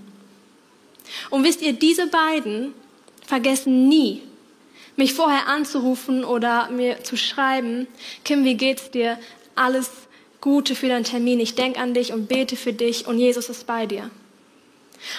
Und 1.29 1.43
wisst 1.43 1.61
ihr, 1.61 1.73
diese 1.73 2.07
beiden 2.07 2.73
vergessen 3.25 3.87
nie, 3.87 4.21
mich 4.95 5.13
vorher 5.13 5.47
anzurufen 5.47 6.23
oder 6.23 6.69
mir 6.69 7.03
zu 7.03 7.17
schreiben, 7.17 7.87
Kim, 8.23 8.45
wie 8.45 8.55
geht's 8.55 8.91
dir? 8.91 9.17
Alles 9.55 9.89
Gute 10.43 10.75
für 10.75 10.89
deinen 10.89 11.05
Termin. 11.05 11.39
Ich 11.39 11.55
denke 11.55 11.79
an 11.79 11.93
dich 11.93 12.11
und 12.11 12.27
bete 12.27 12.57
für 12.57 12.73
dich 12.73 13.07
und 13.07 13.17
Jesus 13.17 13.47
ist 13.47 13.65
bei 13.65 13.85
dir. 13.85 14.11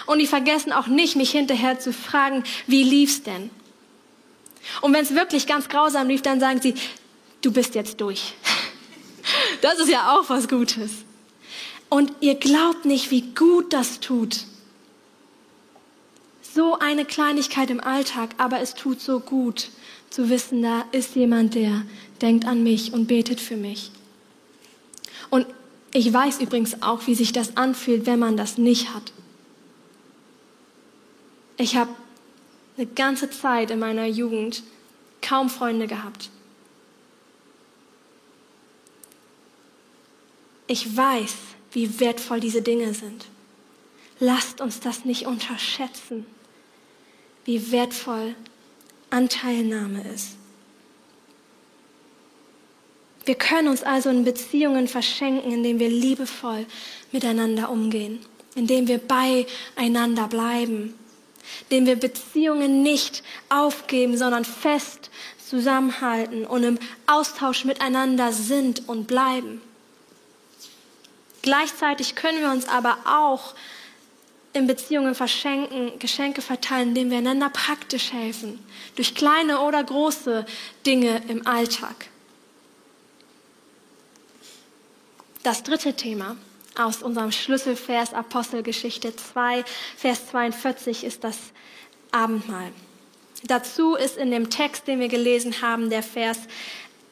Und 0.05 0.19
die 0.19 0.27
vergessen 0.27 0.71
auch 0.71 0.87
nicht, 0.87 1.17
mich 1.17 1.31
hinterher 1.31 1.79
zu 1.81 1.95
fragen, 1.95 2.45
wie 2.67 2.83
lief's 2.83 3.23
denn? 3.23 3.49
Und 4.83 4.93
wenn 4.93 5.03
es 5.03 5.15
wirklich 5.15 5.47
ganz 5.47 5.71
grausam 5.71 6.09
lief, 6.09 6.21
dann 6.21 6.41
sagen 6.41 6.61
sie, 6.61 6.75
du 7.41 7.51
bist 7.53 7.75
jetzt 7.75 8.03
durch. 8.03 8.35
Das 9.63 9.79
ist 9.79 9.89
ja 9.89 10.15
auch 10.15 10.29
was 10.29 10.47
Gutes. 10.47 10.91
Und 11.89 12.13
ihr 12.21 12.35
glaubt 12.35 12.85
nicht, 12.85 13.11
wie 13.11 13.23
gut 13.23 13.73
das 13.73 14.01
tut. 14.01 14.41
So 16.43 16.79
eine 16.79 17.07
Kleinigkeit 17.07 17.71
im 17.71 17.81
Alltag, 17.81 18.35
aber 18.37 18.61
es 18.61 18.75
tut 18.75 19.01
so 19.01 19.21
gut 19.21 19.71
zu 20.11 20.29
wissen, 20.29 20.61
da 20.61 20.85
ist 20.93 21.17
jemand, 21.17 21.55
der, 21.55 21.87
denkt 22.21 22.45
an 22.45 22.63
mich 22.63 22.93
und 22.93 23.07
betet 23.07 23.41
für 23.41 23.57
mich. 23.57 23.91
Und 25.35 25.49
ich 25.93 26.13
weiß 26.13 26.41
übrigens 26.41 26.81
auch, 26.81 27.09
wie 27.09 27.17
sich 27.17 27.33
das 27.33 27.57
anfühlt, 27.57 28.07
wenn 28.07 28.21
man 28.21 28.37
das 28.37 28.57
nicht 28.57 28.95
hat. 28.95 29.13
Ich 31.57 31.75
habe 31.75 31.91
eine 32.77 32.87
ganze 32.87 33.29
Zeit 33.31 33.73
in 33.73 33.81
meiner 33.81 34.07
Jugend 34.07 34.63
kaum 35.23 35.51
Freunde 35.51 35.89
gehabt. 35.89 36.31
Ich 40.69 40.97
weiß, 40.97 41.35
wie 41.73 41.99
wertvoll 41.99 42.39
diese 42.39 42.63
Dinge 42.63 42.95
sind. 42.95 43.27
Lasst 44.21 44.61
uns 44.61 44.79
das 44.79 45.05
nicht 45.05 45.27
unterschätzen, 45.27 46.27
wie 47.45 47.73
wertvoll 47.73 48.37
Anteilnahme 49.11 50.09
ist. 50.15 50.37
Wir 53.25 53.35
können 53.35 53.69
uns 53.69 53.83
also 53.83 54.11
in 54.11 54.25
Beziehungen 54.25 54.89
verschenken, 54.89 55.53
indem 55.53 55.79
wir 55.79 55.89
liebevoll 55.89 56.67
miteinander 57.13 57.71
umgehen, 57.71 58.25
indem 58.55 58.87
wir 58.87 58.99
beieinander 58.99 60.29
bleiben, 60.29 60.95
indem 61.69 61.87
wir 61.87 61.97
Beziehungen 61.97 62.83
nicht 62.83 63.23
aufgeben, 63.49 64.19
sondern 64.19 64.45
fest 64.45 65.11
zusammenhalten 65.39 66.47
und 66.47 66.65
im 66.65 66.79
Austausch 67.07 67.65
miteinander 67.65 68.33
sind 68.33 68.89
und 68.89 69.07
bleiben. 69.07 69.61
Gleichzeitig 71.43 72.15
können 72.15 72.41
wir 72.41 72.51
uns 72.51 72.69
aber 72.69 72.97
auch 73.05 73.55
in 74.55 74.67
Beziehungen 74.67 75.15
verschenken, 75.15 75.99
Geschenke 75.99 76.41
verteilen, 76.41 76.89
indem 76.89 77.11
wir 77.11 77.19
einander 77.19 77.51
praktisch 77.51 78.13
helfen, 78.13 78.65
durch 78.97 79.15
kleine 79.15 79.61
oder 79.61 79.83
große 79.83 80.47
Dinge 80.87 81.23
im 81.29 81.47
Alltag. 81.47 82.07
Das 85.45 85.63
dritte 85.63 85.93
Thema 85.93 86.39
aus 86.75 87.03
unserem 87.03 87.31
Schlüsselvers 87.31 88.15
Apostelgeschichte 88.15 89.15
2, 89.15 89.63
Vers 89.95 90.29
42 90.31 91.05
ist 91.05 91.23
das 91.23 91.37
Abendmahl. 92.13 92.73
Dazu 93.43 93.95
ist 93.95 94.17
in 94.17 94.31
dem 94.31 94.49
Text, 94.49 94.89
den 94.89 95.01
wir 95.01 95.09
gelesen 95.09 95.61
haben, 95.61 95.91
der 95.91 96.03
Vers 96.03 96.39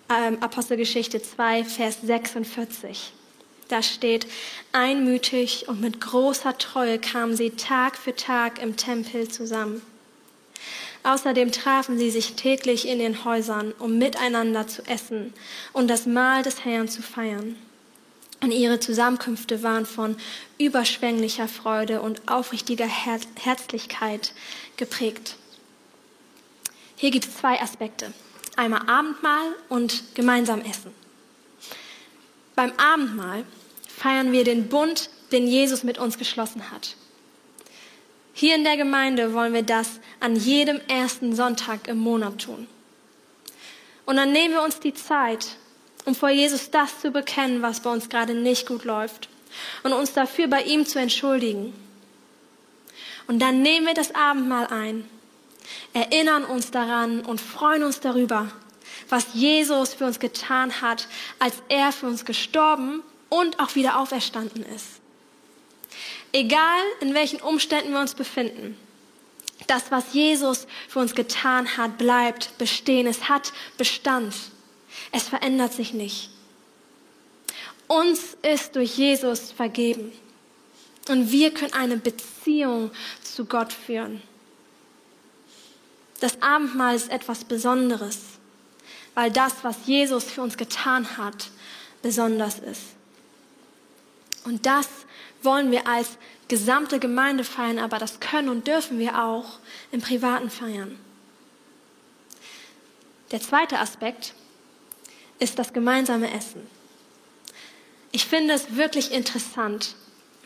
ähm, 0.09 0.39
Apostelgeschichte 0.43 1.21
2, 1.21 1.65
Vers 1.65 1.99
46. 2.05 3.13
Da 3.69 3.83
steht, 3.83 4.27
einmütig 4.73 5.69
und 5.69 5.83
mit 5.83 6.01
großer 6.01 6.57
Treue 6.57 6.99
kamen 6.99 7.37
sie 7.37 7.51
Tag 7.51 7.99
für 7.99 8.17
Tag 8.17 8.63
im 8.63 8.79
Tempel 8.79 9.29
zusammen. 9.29 9.83
Außerdem 11.03 11.53
trafen 11.53 11.99
sie 11.99 12.11
sich 12.11 12.33
täglich 12.33 12.89
in 12.89 12.99
den 12.99 13.27
Häusern, 13.27 13.75
um 13.79 13.99
miteinander 13.99 14.67
zu 14.67 14.87
essen 14.87 15.35
und 15.75 15.89
das 15.89 16.07
Mahl 16.07 16.43
des 16.43 16.65
Herrn 16.65 16.89
zu 16.89 17.03
feiern. 17.03 17.57
Und 18.43 18.51
ihre 18.51 18.81
Zusammenkünfte 18.81 19.63
waren 19.63 19.87
von 19.87 20.17
überschwänglicher 20.59 21.47
Freude 21.47 22.03
und 22.03 22.29
aufrichtiger 22.29 22.87
Her 22.87 23.21
Herzlichkeit 23.37 24.33
geprägt. 24.77 25.37
Hier 26.97 27.13
gibt 27.13 27.27
es 27.27 27.37
zwei 27.37 27.61
Aspekte. 27.61 28.13
Einmal 28.57 28.89
Abendmahl 28.89 29.55
und 29.69 30.15
gemeinsam 30.15 30.61
Essen. 30.61 30.93
Beim 32.57 32.73
Abendmahl 32.77 33.45
feiern 33.87 34.33
wir 34.33 34.43
den 34.43 34.69
Bund, 34.69 35.09
den 35.31 35.47
Jesus 35.47 35.85
mit 35.85 35.99
uns 35.99 36.19
geschlossen 36.19 36.71
hat. 36.73 36.97
Hier 38.33 38.57
in 38.57 38.65
der 38.65 38.77
Gemeinde 38.77 39.35
wollen 39.35 39.53
wir 39.53 39.63
das 39.63 40.01
an 40.19 40.35
jedem 40.35 40.81
ersten 40.89 41.37
Sonntag 41.37 41.87
im 41.87 41.99
Monat 41.99 42.43
tun. 42.43 42.67
Und 44.05 44.17
dann 44.17 44.33
nehmen 44.33 44.55
wir 44.55 44.63
uns 44.63 44.81
die 44.81 44.95
Zeit, 44.95 45.57
um 46.05 46.15
vor 46.15 46.31
Jesus 46.31 46.71
das 46.71 47.01
zu 47.01 47.11
bekennen, 47.11 47.63
was 47.63 47.81
bei 47.81 47.91
uns 47.91 48.09
gerade 48.09 48.35
nicht 48.35 48.67
gut 48.67 48.85
läuft 48.85 49.29
und 49.83 49.93
uns 49.93 50.13
dafür 50.13 50.49
bei 50.49 50.63
ihm 50.63 50.87
zu 50.87 50.99
entschuldigen. 50.99 51.73
Und 53.27 53.39
dann 53.41 53.63
nehmen 53.63 53.87
wir 53.87 53.95
das 53.95 54.15
Abendmahl 54.15 54.67
ein, 54.67 55.09
erinnern 55.93 56.45
uns 56.45 56.71
daran 56.71 57.21
und 57.21 57.41
freuen 57.41 57.85
uns 57.85 58.01
darüber, 58.01 58.51
was 59.09 59.27
Jesus 59.35 59.95
für 59.95 60.07
uns 60.07 60.19
getan 60.19 60.81
hat, 60.81 61.07
als 61.39 61.55
er 61.69 61.93
für 61.93 62.07
uns 62.07 62.25
gestorben 62.25 63.03
und 63.29 63.61
auch 63.61 63.75
wieder 63.75 63.99
auferstanden 63.99 64.65
ist. 64.65 65.01
Egal 66.33 66.81
in 67.01 67.15
welchen 67.15 67.41
Umständen 67.41 67.93
wir 67.93 68.01
uns 68.01 68.15
befinden, 68.15 68.77
das, 69.67 69.91
was 69.91 70.13
Jesus 70.13 70.67
für 70.89 70.99
uns 70.99 71.15
getan 71.15 71.77
hat, 71.77 71.99
bleibt 71.99 72.57
bestehen. 72.59 73.07
Es 73.07 73.29
hat 73.29 73.53
Bestand. 73.79 74.35
Es 75.11 75.25
verändert 75.25 75.73
sich 75.73 75.93
nicht. 75.93 76.31
Uns 77.89 78.37
ist 78.43 78.77
durch 78.77 78.97
Jesus 78.97 79.53
vergeben. 79.53 80.13
Und 81.09 81.31
wir 81.31 81.53
können 81.53 81.73
eine 81.73 81.97
Beziehung 81.97 82.91
zu 83.23 83.45
Gott 83.45 83.73
führen. 83.73 84.23
Das 86.21 86.41
Abendmahl 86.41 86.95
ist 86.95 87.11
etwas 87.11 87.45
Besonderes, 87.45 88.19
weil 89.15 89.33
das, 89.33 89.65
was 89.65 89.77
Jesus 89.87 90.25
für 90.25 90.43
uns 90.43 90.57
getan 90.57 91.17
hat, 91.19 91.51
besonders 92.01 92.61
ist. 92.61 92.83
Und 94.45 94.65
das 94.65 94.89
wollen 95.43 95.71
wir 95.71 95.87
als 95.87 96.11
gesamte 96.49 96.99
Gemeinde 96.99 97.45
feiern, 97.45 97.79
aber 97.79 97.99
das 97.99 98.21
können 98.21 98.49
und 98.49 98.67
dürfen 98.67 98.99
wir 98.99 99.23
auch 99.23 99.59
im 99.91 100.01
Privaten 100.01 100.51
feiern. 100.51 100.99
Der 103.33 103.41
zweite 103.41 103.79
Aspekt 103.79 104.35
ist 105.43 105.59
das 105.59 105.73
gemeinsame 105.73 106.33
Essen. 106.33 106.63
Ich 108.13 108.27
finde 108.27 108.55
es 108.55 108.77
wirklich 108.77 109.11
interessant, 109.11 109.97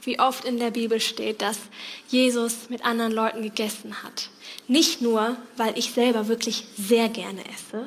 wie 0.02 0.18
oft 0.18 0.44
in 0.44 0.58
der 0.58 0.70
Bibel 0.70 1.00
steht, 1.00 1.42
dass 1.42 1.58
Jesus 2.08 2.70
mit 2.70 2.84
anderen 2.84 3.12
Leuten 3.12 3.42
gegessen 3.42 4.02
hat. 4.02 4.30
Nicht 4.68 5.02
nur, 5.02 5.36
weil 5.56 5.76
ich 5.76 5.92
selber 5.92 6.28
wirklich 6.28 6.64
sehr 6.78 7.08
gerne 7.08 7.42
esse, 7.46 7.86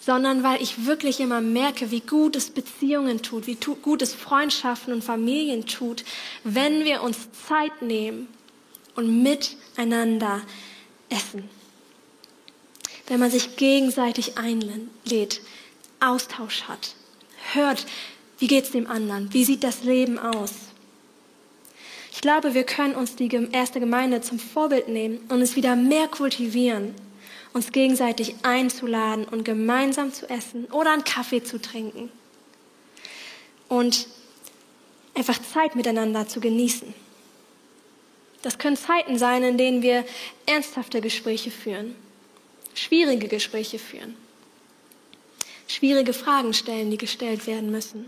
sondern 0.00 0.42
weil 0.42 0.60
ich 0.62 0.86
wirklich 0.86 1.20
immer 1.20 1.40
merke, 1.42 1.90
wie 1.90 2.00
gut 2.00 2.34
es 2.34 2.50
Beziehungen 2.50 3.22
tut, 3.22 3.46
wie 3.46 3.56
gut 3.56 4.02
es 4.02 4.14
Freundschaften 4.14 4.94
und 4.94 5.04
Familien 5.04 5.66
tut, 5.66 6.04
wenn 6.42 6.84
wir 6.84 7.02
uns 7.02 7.28
Zeit 7.46 7.82
nehmen 7.82 8.28
und 8.96 9.22
miteinander 9.22 10.40
essen. 11.10 11.48
Wenn 13.06 13.20
man 13.20 13.30
sich 13.30 13.56
gegenseitig 13.56 14.38
einlädt, 14.38 15.42
Austausch 16.00 16.62
hat. 16.62 16.94
Hört, 17.52 17.86
wie 18.38 18.46
geht's 18.46 18.70
dem 18.70 18.86
anderen? 18.86 19.32
Wie 19.32 19.44
sieht 19.44 19.62
das 19.62 19.84
Leben 19.84 20.18
aus? 20.18 20.52
Ich 22.10 22.20
glaube, 22.20 22.54
wir 22.54 22.64
können 22.64 22.94
uns 22.94 23.16
die 23.16 23.30
erste 23.52 23.80
Gemeinde 23.80 24.20
zum 24.20 24.38
Vorbild 24.38 24.88
nehmen 24.88 25.18
und 25.28 25.40
es 25.42 25.56
wieder 25.56 25.76
mehr 25.76 26.08
kultivieren, 26.08 26.94
uns 27.52 27.70
gegenseitig 27.72 28.34
einzuladen 28.42 29.26
und 29.26 29.44
gemeinsam 29.44 30.12
zu 30.12 30.28
essen 30.28 30.64
oder 30.66 30.92
einen 30.92 31.04
Kaffee 31.04 31.42
zu 31.42 31.60
trinken. 31.60 32.10
Und 33.68 34.08
einfach 35.14 35.40
Zeit 35.40 35.76
miteinander 35.76 36.26
zu 36.26 36.40
genießen. 36.40 36.92
Das 38.42 38.58
können 38.58 38.76
Zeiten 38.76 39.18
sein, 39.18 39.42
in 39.42 39.58
denen 39.58 39.82
wir 39.82 40.04
ernsthafte 40.46 41.00
Gespräche 41.00 41.50
führen, 41.50 41.94
schwierige 42.74 43.28
Gespräche 43.28 43.78
führen 43.78 44.16
schwierige 45.70 46.12
Fragen 46.12 46.52
stellen, 46.52 46.90
die 46.90 46.98
gestellt 46.98 47.46
werden 47.46 47.70
müssen. 47.70 48.06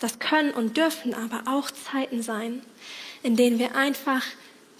Das 0.00 0.18
können 0.18 0.52
und 0.52 0.76
dürfen 0.76 1.12
aber 1.12 1.42
auch 1.46 1.70
Zeiten 1.70 2.22
sein, 2.22 2.62
in 3.22 3.36
denen 3.36 3.58
wir 3.58 3.74
einfach 3.74 4.22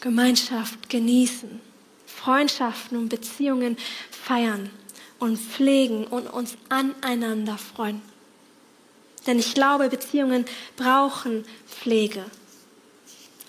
Gemeinschaft 0.00 0.88
genießen, 0.88 1.60
Freundschaften 2.06 2.96
und 2.96 3.08
Beziehungen 3.08 3.76
feiern 4.10 4.70
und 5.18 5.38
pflegen 5.38 6.06
und 6.06 6.26
uns 6.26 6.56
aneinander 6.68 7.58
freuen. 7.58 8.00
Denn 9.26 9.38
ich 9.38 9.54
glaube, 9.54 9.90
Beziehungen 9.90 10.46
brauchen 10.76 11.44
Pflege. 11.66 12.24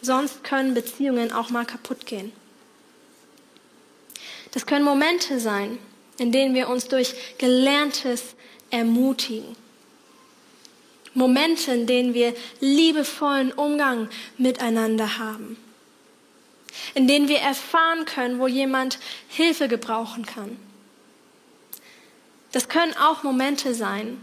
Sonst 0.01 0.43
können 0.43 0.73
Beziehungen 0.73 1.31
auch 1.31 1.51
mal 1.51 1.65
kaputt 1.65 2.05
gehen. 2.05 2.33
Das 4.51 4.65
können 4.65 4.83
Momente 4.83 5.39
sein, 5.39 5.77
in 6.21 6.31
denen 6.31 6.53
wir 6.53 6.69
uns 6.69 6.87
durch 6.87 7.15
Gelerntes 7.39 8.35
ermutigen. 8.69 9.55
Momente, 11.15 11.71
in 11.71 11.87
denen 11.87 12.13
wir 12.13 12.35
liebevollen 12.59 13.51
Umgang 13.51 14.07
miteinander 14.37 15.17
haben. 15.17 15.57
In 16.93 17.07
denen 17.07 17.27
wir 17.27 17.39
erfahren 17.39 18.05
können, 18.05 18.37
wo 18.37 18.47
jemand 18.47 18.99
Hilfe 19.29 19.67
gebrauchen 19.67 20.23
kann. 20.23 20.57
Das 22.51 22.69
können 22.69 22.95
auch 22.97 23.23
Momente 23.23 23.73
sein, 23.73 24.21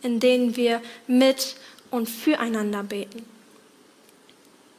in 0.00 0.20
denen 0.20 0.56
wir 0.56 0.80
mit 1.06 1.56
und 1.90 2.08
füreinander 2.08 2.84
beten. 2.84 3.22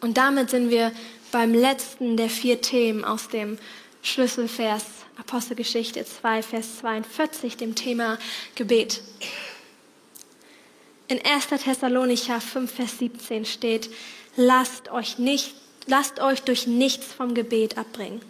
Und 0.02 0.18
damit 0.18 0.50
sind 0.50 0.72
wir 0.72 0.92
beim 1.32 1.54
letzten 1.54 2.18
der 2.18 2.32
vier 2.32 2.60
Themen 2.60 3.06
aus 3.06 3.28
dem 3.28 3.60
Schlüsselvers 4.06 4.86
Apostelgeschichte 5.18 6.06
2, 6.06 6.44
Vers 6.44 6.78
42, 6.80 7.58
dem 7.58 7.74
Thema 7.74 8.20
Gebet. 8.54 9.02
In 11.08 11.20
1. 11.26 11.48
Thessalonicher 11.48 12.40
5, 12.40 12.72
Vers 12.72 13.00
17 13.00 13.46
steht, 13.46 13.90
lasst 14.36 14.92
euch, 14.92 15.18
nicht, 15.18 15.56
lasst 15.88 16.20
euch 16.20 16.44
durch 16.44 16.68
nichts 16.68 17.14
vom 17.14 17.34
Gebet 17.34 17.80
abbringen. 17.80 18.22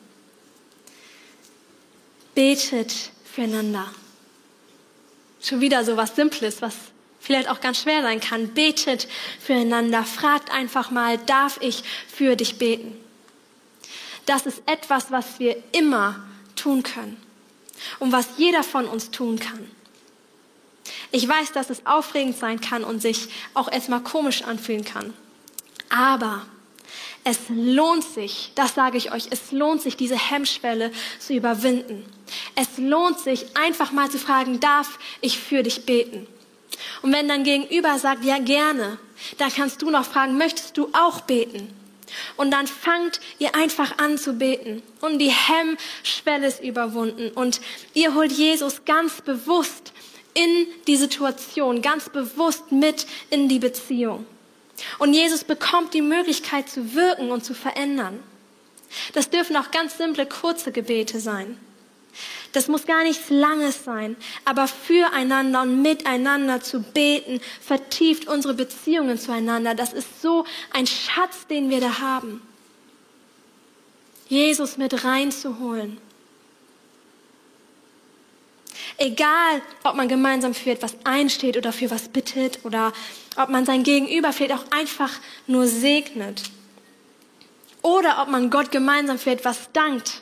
Betet 2.36 2.94
füreinander. 3.26 3.92
Schon 5.42 5.60
wieder 5.60 5.84
so 5.84 5.98
was 5.98 6.16
Simples, 6.16 6.62
was 6.62 6.76
vielleicht 7.20 7.50
auch 7.50 7.60
ganz 7.60 7.82
schwer 7.82 8.02
sein 8.02 8.22
kann. 8.22 8.54
Betet 8.54 9.10
füreinander. 9.42 10.04
Fragt 10.04 10.52
einfach 10.52 10.90
mal, 10.90 11.18
darf 11.18 11.58
ich 11.62 11.84
für 12.08 12.38
dich 12.38 12.58
beten? 12.58 13.05
Das 14.26 14.46
ist 14.46 14.62
etwas, 14.66 15.12
was 15.12 15.40
wir 15.40 15.56
immer 15.72 16.24
tun 16.56 16.84
können 16.84 17.18
und 18.00 18.12
was 18.12 18.28
jeder 18.38 18.64
von 18.64 18.88
uns 18.88 19.12
tun 19.12 19.40
kann. 19.40 19.70
Ich 21.12 21.28
weiß, 21.28 21.52
dass 21.52 21.70
es 21.70 21.86
aufregend 21.86 22.38
sein 22.38 22.60
kann 22.62 22.84
und 22.84 23.02
sich 23.02 23.30
auch 23.54 23.72
erstmal 23.72 24.02
komisch 24.02 24.44
anfühlen 24.44 24.84
kann. 24.84 25.14
Aber 25.90 26.46
es 27.24 27.40
lohnt 27.50 28.04
sich, 28.04 28.52
das 28.56 28.76
sage 28.76 28.98
ich 28.98 29.12
euch, 29.12 29.28
es 29.32 29.52
lohnt 29.52 29.82
sich, 29.82 29.98
diese 29.98 30.18
Hemmschwelle 30.18 30.92
zu 31.20 31.34
überwinden. 31.34 32.06
Es 32.56 32.78
lohnt 32.78 33.20
sich, 33.20 33.58
einfach 33.58 33.92
mal 33.92 34.10
zu 34.12 34.20
fragen, 34.20 34.60
darf 34.60 35.00
ich 35.22 35.40
für 35.40 35.64
dich 35.64 35.86
beten? 35.86 36.28
Und 37.02 37.14
wenn 37.14 37.28
dein 37.28 37.44
Gegenüber 37.44 37.98
sagt, 37.98 38.26
ja 38.26 38.38
gerne, 38.38 38.98
dann 39.38 39.52
kannst 39.52 39.82
du 39.82 39.90
noch 39.90 40.06
fragen, 40.06 40.38
möchtest 40.38 40.78
du 40.78 40.90
auch 40.94 41.22
beten? 41.22 41.74
Und 42.38 42.52
dann 42.52 42.68
fangt 42.68 43.20
ihr 43.40 43.56
einfach 43.56 43.98
an 43.98 44.18
zu 44.18 44.34
beten. 44.34 44.84
Und 45.02 45.20
die 45.20 45.32
Hemmschwelle 45.32 46.48
ist 46.48 46.64
überwunden. 46.64 47.30
Und 47.30 47.62
ihr 47.94 48.14
holt 48.14 48.32
Jesus 48.32 48.86
ganz 48.86 49.22
bewusst 49.22 49.94
in 50.34 50.68
die 50.88 50.98
Situation, 50.98 51.82
ganz 51.82 52.10
bewusst 52.10 52.72
mit 52.72 53.08
in 53.30 53.48
die 53.48 53.60
Beziehung. 53.60 54.26
Und 55.00 55.14
Jesus 55.14 55.44
bekommt 55.44 55.94
die 55.94 56.02
Möglichkeit 56.02 56.70
zu 56.70 56.94
wirken 56.94 57.32
und 57.32 57.46
zu 57.46 57.54
verändern. 57.54 58.22
Das 59.14 59.30
dürfen 59.30 59.56
auch 59.56 59.72
ganz 59.72 59.98
simple, 59.98 60.26
kurze 60.26 60.72
Gebete 60.72 61.20
sein. 61.20 61.58
Das 62.56 62.70
muss 62.70 62.86
gar 62.86 63.04
nichts 63.04 63.30
Langes 63.30 63.84
sein, 63.84 64.16
aber 64.46 64.70
füreinander 64.70 65.64
und 65.64 65.82
miteinander 65.82 66.62
zu 66.62 66.82
beten, 66.82 67.42
vertieft 67.60 68.30
unsere 68.30 68.54
Beziehungen 68.54 69.20
zueinander. 69.20 69.76
Das 69.76 69.92
ist 69.92 70.22
so 70.22 70.46
ein 70.72 70.88
Schatz, 70.88 71.48
den 71.48 71.70
wir 71.70 71.82
da 71.82 72.00
haben. 72.00 72.42
Jesus 74.30 74.78
mit 74.78 75.04
reinzuholen. 75.04 75.98
Egal, 78.96 79.62
ob 79.84 79.96
man 79.96 80.08
gemeinsam 80.08 80.54
für 80.54 80.72
etwas 80.72 80.96
einsteht 81.04 81.58
oder 81.58 81.74
für 81.74 81.92
was 81.92 82.08
bittet 82.08 82.64
oder 82.64 82.94
ob 83.36 83.50
man 83.50 83.66
sein 83.66 83.84
Gegenüber 83.84 84.32
vielleicht 84.32 84.54
auch 84.54 84.72
einfach 84.72 85.12
nur 85.46 85.68
segnet. 85.68 86.44
Oder 87.82 88.22
ob 88.22 88.30
man 88.30 88.50
Gott 88.50 88.72
gemeinsam 88.72 89.20
für 89.20 89.32
etwas 89.32 89.70
dankt 89.74 90.22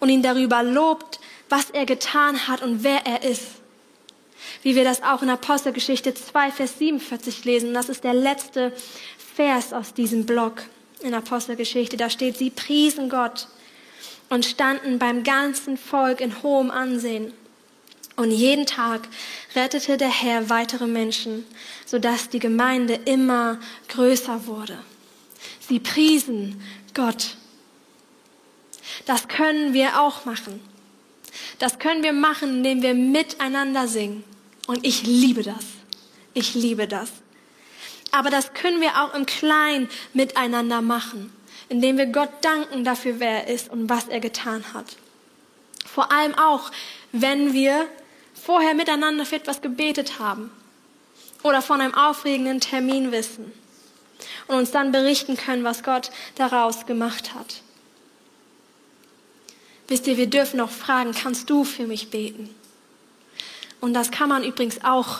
und 0.00 0.08
ihn 0.08 0.24
darüber 0.24 0.64
lobt, 0.64 1.20
was 1.52 1.68
er 1.68 1.84
getan 1.84 2.48
hat 2.48 2.62
und 2.62 2.82
wer 2.82 3.04
er 3.04 3.24
ist. 3.24 3.44
Wie 4.62 4.74
wir 4.74 4.84
das 4.84 5.02
auch 5.02 5.20
in 5.20 5.28
Apostelgeschichte 5.28 6.14
2, 6.14 6.50
Vers 6.50 6.78
47 6.78 7.44
lesen. 7.44 7.74
Das 7.74 7.90
ist 7.90 8.04
der 8.04 8.14
letzte 8.14 8.72
Vers 9.34 9.74
aus 9.74 9.92
diesem 9.92 10.24
Blog 10.24 10.62
in 11.02 11.12
Apostelgeschichte. 11.12 11.98
Da 11.98 12.08
steht, 12.08 12.38
sie 12.38 12.48
priesen 12.48 13.10
Gott 13.10 13.48
und 14.30 14.46
standen 14.46 14.98
beim 14.98 15.24
ganzen 15.24 15.76
Volk 15.76 16.22
in 16.22 16.42
hohem 16.42 16.70
Ansehen. 16.70 17.34
Und 18.16 18.30
jeden 18.30 18.64
Tag 18.64 19.06
rettete 19.54 19.98
der 19.98 20.08
Herr 20.08 20.48
weitere 20.48 20.86
Menschen, 20.86 21.44
sodass 21.84 22.30
die 22.30 22.38
Gemeinde 22.38 22.94
immer 23.04 23.58
größer 23.88 24.46
wurde. 24.46 24.78
Sie 25.68 25.80
priesen 25.80 26.62
Gott. 26.94 27.36
Das 29.04 29.28
können 29.28 29.74
wir 29.74 30.00
auch 30.00 30.24
machen. 30.24 30.71
Das 31.58 31.78
können 31.78 32.02
wir 32.02 32.12
machen, 32.12 32.64
indem 32.64 32.82
wir 32.82 32.94
miteinander 32.94 33.88
singen. 33.88 34.24
Und 34.66 34.84
ich 34.84 35.04
liebe 35.04 35.42
das. 35.42 35.64
Ich 36.34 36.54
liebe 36.54 36.86
das. 36.86 37.10
Aber 38.10 38.30
das 38.30 38.52
können 38.52 38.80
wir 38.80 39.02
auch 39.02 39.14
im 39.14 39.26
Kleinen 39.26 39.88
miteinander 40.12 40.82
machen, 40.82 41.32
indem 41.68 41.96
wir 41.98 42.06
Gott 42.06 42.30
danken 42.42 42.84
dafür, 42.84 43.18
wer 43.18 43.46
er 43.46 43.54
ist 43.54 43.70
und 43.70 43.88
was 43.88 44.08
er 44.08 44.20
getan 44.20 44.64
hat. 44.74 44.96
Vor 45.86 46.12
allem 46.12 46.34
auch, 46.36 46.70
wenn 47.12 47.52
wir 47.52 47.86
vorher 48.34 48.74
miteinander 48.74 49.24
für 49.24 49.36
etwas 49.36 49.62
gebetet 49.62 50.18
haben 50.18 50.50
oder 51.42 51.62
von 51.62 51.80
einem 51.80 51.94
aufregenden 51.94 52.60
Termin 52.60 53.12
wissen 53.12 53.52
und 54.46 54.56
uns 54.56 54.70
dann 54.70 54.92
berichten 54.92 55.36
können, 55.36 55.64
was 55.64 55.82
Gott 55.82 56.10
daraus 56.34 56.86
gemacht 56.86 57.34
hat. 57.34 57.62
Wisst 59.92 60.06
ihr, 60.06 60.16
wir 60.16 60.26
dürfen 60.26 60.58
auch 60.58 60.70
fragen, 60.70 61.12
kannst 61.12 61.50
du 61.50 61.64
für 61.64 61.86
mich 61.86 62.08
beten? 62.08 62.48
Und 63.82 63.92
das 63.92 64.10
kann 64.10 64.30
man 64.30 64.42
übrigens 64.42 64.82
auch 64.82 65.18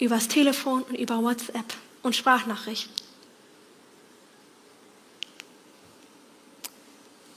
übers 0.00 0.26
Telefon 0.26 0.82
und 0.82 0.96
über 0.96 1.22
WhatsApp 1.22 1.72
und 2.02 2.16
Sprachnachrichten. 2.16 2.92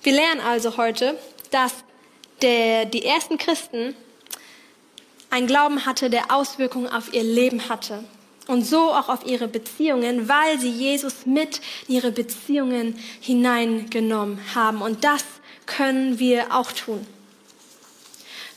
Wir 0.02 0.14
lernen 0.14 0.42
also 0.42 0.76
heute, 0.78 1.20
dass 1.52 1.72
der, 2.42 2.86
die 2.86 3.06
ersten 3.06 3.38
Christen 3.38 3.94
ein 5.30 5.46
Glauben 5.46 5.86
hatte, 5.86 6.10
der 6.10 6.34
Auswirkungen 6.34 6.88
auf 6.88 7.14
ihr 7.14 7.24
Leben 7.24 7.70
hatte. 7.70 8.04
Und 8.48 8.64
so 8.64 8.92
auch 8.92 9.08
auf 9.08 9.24
ihre 9.28 9.48
Beziehungen, 9.48 10.28
weil 10.28 10.60
sie 10.60 10.72
Jesus 10.72 11.28
mit 11.28 11.62
in 11.88 11.94
ihre 11.98 12.12
Beziehungen 12.12 12.98
hineingenommen 13.20 14.40
haben. 14.56 14.82
Und 14.82 15.04
das 15.04 15.24
können 15.78 16.20
wir 16.20 16.56
auch 16.56 16.72
tun. 16.72 17.06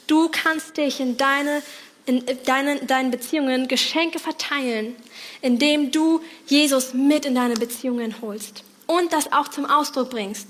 Du 0.07 0.29
kannst 0.31 0.77
dich 0.77 1.01
in 1.01 1.17
deine 1.17 1.63
in 2.07 2.23
deinen, 2.45 2.87
deinen 2.87 3.11
Beziehungen 3.11 3.67
Geschenke 3.67 4.19
verteilen, 4.19 4.95
indem 5.41 5.91
du 5.91 6.21
Jesus 6.47 6.93
mit 6.93 7.25
in 7.25 7.35
deine 7.35 7.55
Beziehungen 7.55 8.21
holst 8.21 8.63
und 8.87 9.13
das 9.13 9.33
auch 9.33 9.49
zum 9.49 9.65
Ausdruck 9.65 10.11
bringst. 10.11 10.49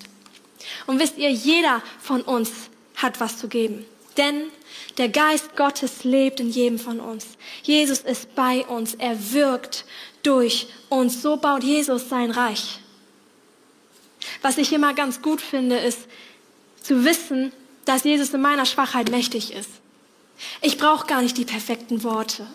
Und 0.87 0.99
wisst 0.99 1.17
ihr, 1.17 1.31
jeder 1.31 1.83
von 2.01 2.23
uns 2.23 2.51
hat 2.97 3.21
was 3.21 3.39
zu 3.39 3.49
geben. 3.49 3.85
Denn 4.17 4.49
der 4.99 5.09
Geist 5.09 5.57
Gottes 5.57 6.05
lebt 6.05 6.41
in 6.41 6.51
jedem 6.51 6.79
von 6.79 7.01
uns. 7.01 7.27
Jesus 7.63 8.01
ist 8.01 8.35
bei 8.35 8.65
uns. 8.67 8.95
Er 8.95 9.33
wirkt 9.33 9.85
durch 10.23 10.69
uns. 10.89 11.23
So 11.23 11.37
baut 11.37 11.63
Jesus 11.63 12.09
sein 12.09 12.31
Reich. 12.31 12.81
Was 14.43 14.59
ich 14.59 14.73
immer 14.73 14.95
ganz 14.95 15.21
gut 15.21 15.41
finde, 15.41 15.77
ist 15.77 16.01
zu 16.85 17.05
wissen, 17.05 17.53
dass 17.87 18.05
Jesus 18.05 18.33
in 18.33 18.43
meiner 18.43 18.67
Schwachheit 18.67 19.11
mächtig 19.11 19.53
ist. 19.53 19.71
Ich 20.61 20.79
brauche 20.79 21.07
gar 21.07 21.23
nicht 21.23 21.37
die 21.37 21.45
perfekten 21.45 22.05
Worte. 22.05 22.47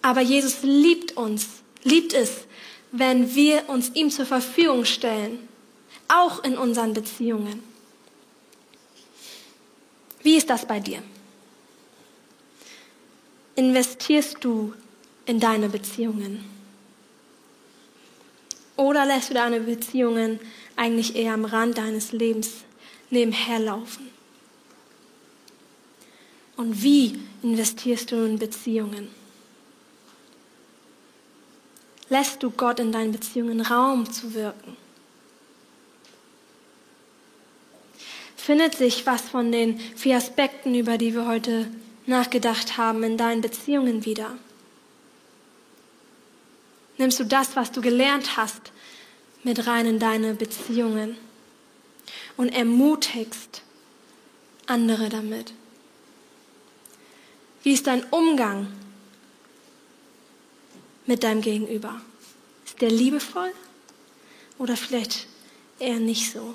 Aber 0.00 0.20
Jesus 0.20 0.62
liebt 0.62 1.16
uns, 1.16 1.46
liebt 1.82 2.14
es, 2.14 2.44
wenn 2.92 3.34
wir 3.34 3.68
uns 3.68 3.90
ihm 3.94 4.10
zur 4.10 4.26
Verfügung 4.26 4.84
stellen, 4.84 5.48
auch 6.08 6.42
in 6.44 6.56
unseren 6.56 6.94
Beziehungen. 6.94 7.62
Wie 10.22 10.36
ist 10.36 10.48
das 10.48 10.66
bei 10.66 10.80
dir? 10.80 11.02
Investierst 13.56 14.36
du 14.40 14.74
in 15.26 15.40
deine 15.40 15.68
Beziehungen? 15.68 16.44
Oder 18.76 19.04
lässt 19.04 19.30
du 19.30 19.34
deine 19.34 19.60
Beziehungen 19.60 20.40
eigentlich 20.76 21.14
eher 21.16 21.34
am 21.34 21.44
Rand 21.44 21.76
deines 21.76 22.12
Lebens 22.12 22.64
nebenher 23.10 23.58
laufen? 23.58 24.08
Und 26.56 26.82
wie 26.82 27.18
investierst 27.42 28.10
du 28.12 28.24
in 28.24 28.38
Beziehungen? 28.38 29.08
Lässt 32.08 32.42
du 32.42 32.50
Gott 32.50 32.80
in 32.80 32.92
deinen 32.92 33.12
Beziehungen 33.12 33.60
Raum 33.60 34.10
zu 34.10 34.34
wirken? 34.34 34.76
findet 38.50 38.74
sich 38.74 39.06
was 39.06 39.20
von 39.20 39.52
den 39.52 39.78
vier 39.78 40.16
Aspekten, 40.16 40.74
über 40.74 40.98
die 40.98 41.14
wir 41.14 41.28
heute 41.28 41.70
nachgedacht 42.06 42.76
haben, 42.76 43.04
in 43.04 43.16
deinen 43.16 43.42
Beziehungen 43.42 44.04
wieder? 44.04 44.36
Nimmst 46.98 47.20
du 47.20 47.24
das, 47.24 47.54
was 47.54 47.70
du 47.70 47.80
gelernt 47.80 48.36
hast, 48.36 48.72
mit 49.44 49.68
rein 49.68 49.86
in 49.86 50.00
deine 50.00 50.34
Beziehungen 50.34 51.16
und 52.40 52.48
ermutigst 52.48 53.60
andere 54.64 55.10
damit? 55.10 55.52
Wie 57.62 57.74
ist 57.74 57.86
dein 57.86 58.02
Umgang 58.04 58.68
mit 61.04 61.22
deinem 61.22 61.42
Gegenüber? 61.42 62.00
Ist 62.64 62.80
der 62.80 62.90
liebevoll 62.90 63.52
oder 64.56 64.74
vielleicht 64.74 65.26
eher 65.78 66.00
nicht 66.00 66.32
so? 66.32 66.54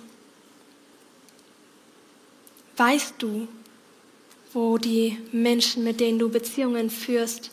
Weißt 2.77 3.13
du, 3.19 3.47
wo 4.53 4.79
die 4.79 5.19
Menschen, 5.31 5.83
mit 5.83 5.99
denen 5.99 6.17
du 6.17 6.29
Beziehungen 6.29 6.89
führst, 6.89 7.51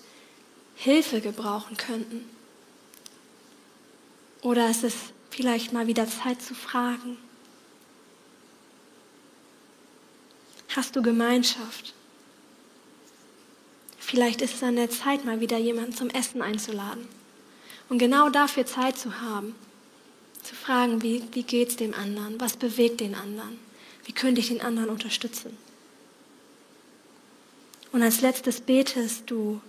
Hilfe 0.76 1.20
gebrauchen 1.20 1.76
könnten? 1.76 2.24
Oder 4.40 4.70
ist 4.70 4.84
es 4.84 4.94
vielleicht 5.28 5.74
mal 5.74 5.86
wieder 5.86 6.08
Zeit 6.08 6.40
zu 6.40 6.54
fragen? 6.54 7.18
Hast 10.74 10.96
du 10.96 11.02
Gemeinschaft? 11.02 11.92
Vielleicht 13.98 14.40
ist 14.40 14.54
es 14.54 14.62
an 14.62 14.76
der 14.76 14.90
Zeit, 14.90 15.24
mal 15.24 15.40
wieder 15.40 15.58
jemanden 15.58 15.92
zum 15.92 16.08
Essen 16.10 16.40
einzuladen. 16.40 17.06
Und 17.88 17.98
genau 17.98 18.30
dafür 18.30 18.64
Zeit 18.64 18.96
zu 18.96 19.20
haben, 19.20 19.54
zu 20.42 20.54
fragen, 20.54 21.02
wie, 21.02 21.22
wie 21.32 21.42
geht 21.42 21.68
es 21.68 21.76
dem 21.76 21.94
anderen? 21.94 22.40
Was 22.40 22.56
bewegt 22.56 23.00
den 23.00 23.14
anderen? 23.14 23.58
Wie 24.04 24.12
könnte 24.12 24.40
ich 24.40 24.48
den 24.48 24.62
anderen 24.62 24.88
unterstützen? 24.88 25.56
Und 27.92 28.02
als 28.02 28.22
letztes 28.22 28.60
betest 28.60 29.30
du 29.30 29.60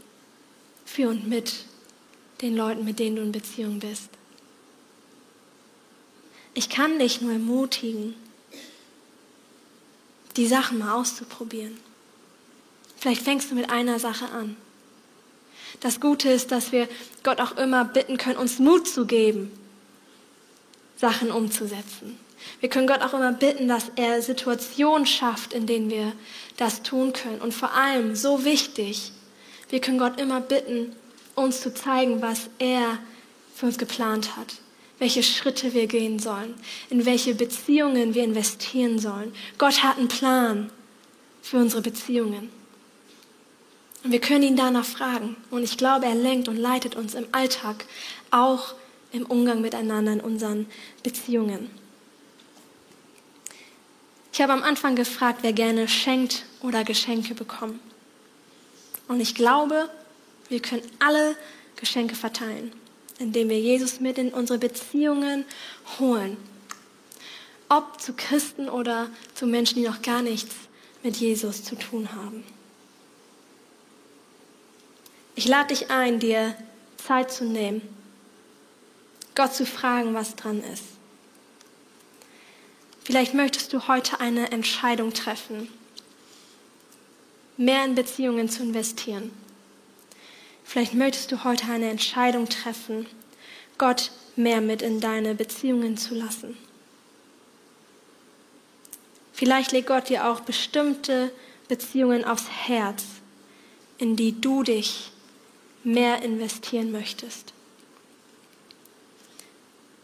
für 0.86 1.10
und 1.10 1.28
mit 1.28 1.66
den 2.42 2.56
Leuten, 2.56 2.86
mit 2.86 3.00
denen 3.00 3.18
du 3.18 3.22
in 3.22 3.32
Beziehung 3.34 3.80
bist. 3.80 4.10
Ich 6.54 6.70
kann 6.70 7.00
dich 7.00 7.20
nur 7.22 7.34
ermutigen, 7.34 8.16
die 10.36 10.48
Sachen 10.48 10.80
mal 10.80 10.94
auszuprobieren. 10.94 11.78
Vielleicht 12.98 13.22
fängst 13.24 13.52
du 13.52 13.56
mit 13.56 13.70
einer 13.70 14.00
Sache 14.00 14.30
an. 14.30 14.56
Das 15.80 16.00
Gute 16.00 16.30
ist, 16.30 16.52
dass 16.52 16.72
wir 16.72 16.88
Gott 17.24 17.42
auch 17.42 17.58
immer 17.58 17.84
bitten 17.84 18.18
können, 18.18 18.38
uns 18.38 18.60
Mut 18.60 18.88
zu 18.88 19.06
geben, 19.06 19.52
Sachen 20.96 21.32
umzusetzen. 21.32 22.18
Wir 22.60 22.70
können 22.70 22.88
Gott 22.88 23.02
auch 23.02 23.14
immer 23.14 23.34
bitten, 23.34 23.68
dass 23.68 23.92
er 23.96 24.22
Situationen 24.22 25.06
schafft, 25.06 25.54
in 25.54 25.66
denen 25.66 25.90
wir 25.90 26.14
das 26.58 26.84
tun 26.84 27.14
können. 27.14 27.42
Und 27.42 27.54
vor 27.54 27.74
allem, 27.74 28.16
so 28.16 28.46
wichtig, 28.46 29.12
wir 29.70 29.82
können 29.82 29.98
Gott 29.98 30.20
immer 30.20 30.40
bitten, 30.40 30.96
uns 31.36 31.62
zu 31.62 31.74
zeigen, 31.74 32.22
was 32.22 32.50
er 32.60 33.00
für 33.56 33.66
uns 33.66 33.78
geplant 33.78 34.38
hat, 34.38 34.56
welche 35.04 35.22
Schritte 35.22 35.74
wir 35.74 35.88
gehen 35.88 36.18
sollen, 36.18 36.54
in 36.90 37.06
welche 37.06 37.36
Beziehungen 37.36 38.14
wir 38.14 38.24
investieren 38.24 39.00
sollen. 39.00 39.34
Gott 39.58 39.84
hat 39.84 39.98
einen 39.98 40.08
Plan 40.08 40.72
für 41.42 41.58
unsere 41.58 41.82
Beziehungen. 41.82 42.50
Und 44.06 44.14
wir 44.14 44.22
können 44.22 44.44
ihn 44.44 44.56
danach 44.56 44.86
fragen. 44.86 45.36
Und 45.52 45.64
ich 45.64 45.78
glaube, 45.78 46.06
er 46.06 46.16
lenkt 46.16 46.48
und 46.48 46.56
leitet 46.56 46.96
uns 46.96 47.16
im 47.16 47.26
Alltag, 47.34 47.84
auch 48.32 48.76
im 49.12 49.26
Umgang 49.26 49.60
miteinander 49.60 50.14
in 50.14 50.22
unseren 50.22 50.68
Beziehungen. 51.04 51.70
Ich 54.32 54.42
habe 54.42 54.54
am 54.54 54.64
Anfang 54.64 54.96
gefragt, 54.96 55.40
wer 55.42 55.52
gerne 55.52 55.90
schenkt 55.90 56.46
oder 56.62 56.86
Geschenke 56.86 57.34
bekommt. 57.34 57.82
Und 59.10 59.20
ich 59.20 59.36
glaube, 59.36 59.90
wir 60.48 60.62
können 60.62 60.84
alle 61.00 61.36
Geschenke 61.76 62.16
verteilen, 62.16 62.72
indem 63.24 63.50
wir 63.50 63.60
Jesus 63.60 64.00
mit 64.00 64.18
in 64.18 64.30
unsere 64.30 64.60
Beziehungen 64.60 65.46
holen. 66.00 66.38
Ob 67.70 68.00
zu 68.00 68.14
Christen 68.14 68.70
oder 68.70 69.10
zu 69.34 69.48
Menschen, 69.48 69.76
die 69.76 69.88
noch 69.88 70.02
gar 70.02 70.22
nichts 70.22 70.56
mit 71.02 71.18
Jesus 71.18 71.64
zu 71.64 71.76
tun 71.76 72.10
haben. 72.14 72.44
Ich 75.36 75.48
lade 75.48 75.70
dich 75.70 75.90
ein, 75.90 76.20
dir 76.20 76.56
Zeit 76.98 77.32
zu 77.32 77.46
nehmen, 77.46 77.82
Gott 79.36 79.54
zu 79.54 79.66
fragen, 79.66 80.14
was 80.14 80.36
dran 80.36 80.64
ist. 80.64 80.84
Vielleicht 83.04 83.34
möchtest 83.34 83.74
du 83.74 83.88
heute 83.88 84.20
eine 84.20 84.52
Entscheidung 84.52 85.14
treffen, 85.14 85.68
mehr 87.58 87.84
in 87.84 87.96
Beziehungen 87.96 88.48
zu 88.48 88.64
investieren. 88.64 89.32
Vielleicht 90.64 90.94
möchtest 90.94 91.32
du 91.32 91.44
heute 91.44 91.66
eine 91.66 91.90
Entscheidung 91.90 92.50
treffen, 92.50 93.08
Gott 93.78 94.12
mehr 94.36 94.62
mit 94.62 94.82
in 94.82 95.00
deine 95.00 95.36
Beziehungen 95.36 95.98
zu 95.98 96.16
lassen. 96.16 96.58
Vielleicht 99.34 99.72
legt 99.72 99.88
Gott 99.88 100.10
dir 100.10 100.28
auch 100.28 100.42
bestimmte 100.42 101.32
Beziehungen 101.68 102.24
aufs 102.24 102.50
Herz, 102.50 103.04
in 103.98 104.16
die 104.16 104.40
du 104.40 104.64
dich 104.64 105.12
mehr 105.84 106.22
investieren 106.22 106.92
möchtest. 106.92 107.54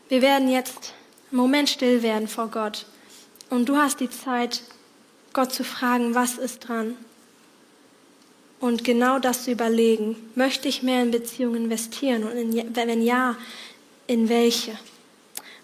Wir 0.10 0.22
werden 0.22 0.50
jetzt 0.50 0.94
einen 1.32 1.40
Moment 1.40 1.70
still 1.70 2.02
werden 2.02 2.28
vor 2.28 2.48
Gott. 2.48 2.86
Und 3.50 3.70
du 3.70 3.78
hast 3.78 4.00
die 4.00 4.10
Zeit, 4.10 4.64
Gott 5.34 5.54
zu 5.54 5.64
fragen, 5.64 6.16
was 6.16 6.38
ist 6.38 6.68
dran? 6.68 6.98
Und 8.60 8.84
genau 8.84 9.20
das 9.20 9.46
zu 9.46 9.52
überlegen. 9.52 10.16
Möchte 10.36 10.68
ich 10.68 10.84
mehr 10.84 11.02
in 11.04 11.12
Beziehungen 11.12 11.66
investieren? 11.66 12.24
Und 12.24 12.32
in, 12.32 12.76
wenn 12.76 13.02
ja, 13.02 13.38
in 14.08 14.28
welche? 14.28 14.78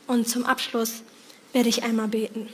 Und 0.08 0.30
zum 0.30 0.46
Abschluss 0.46 1.04
werde 1.52 1.70
ich 1.70 1.84
einmal 1.84 2.08
beten. 2.08 2.48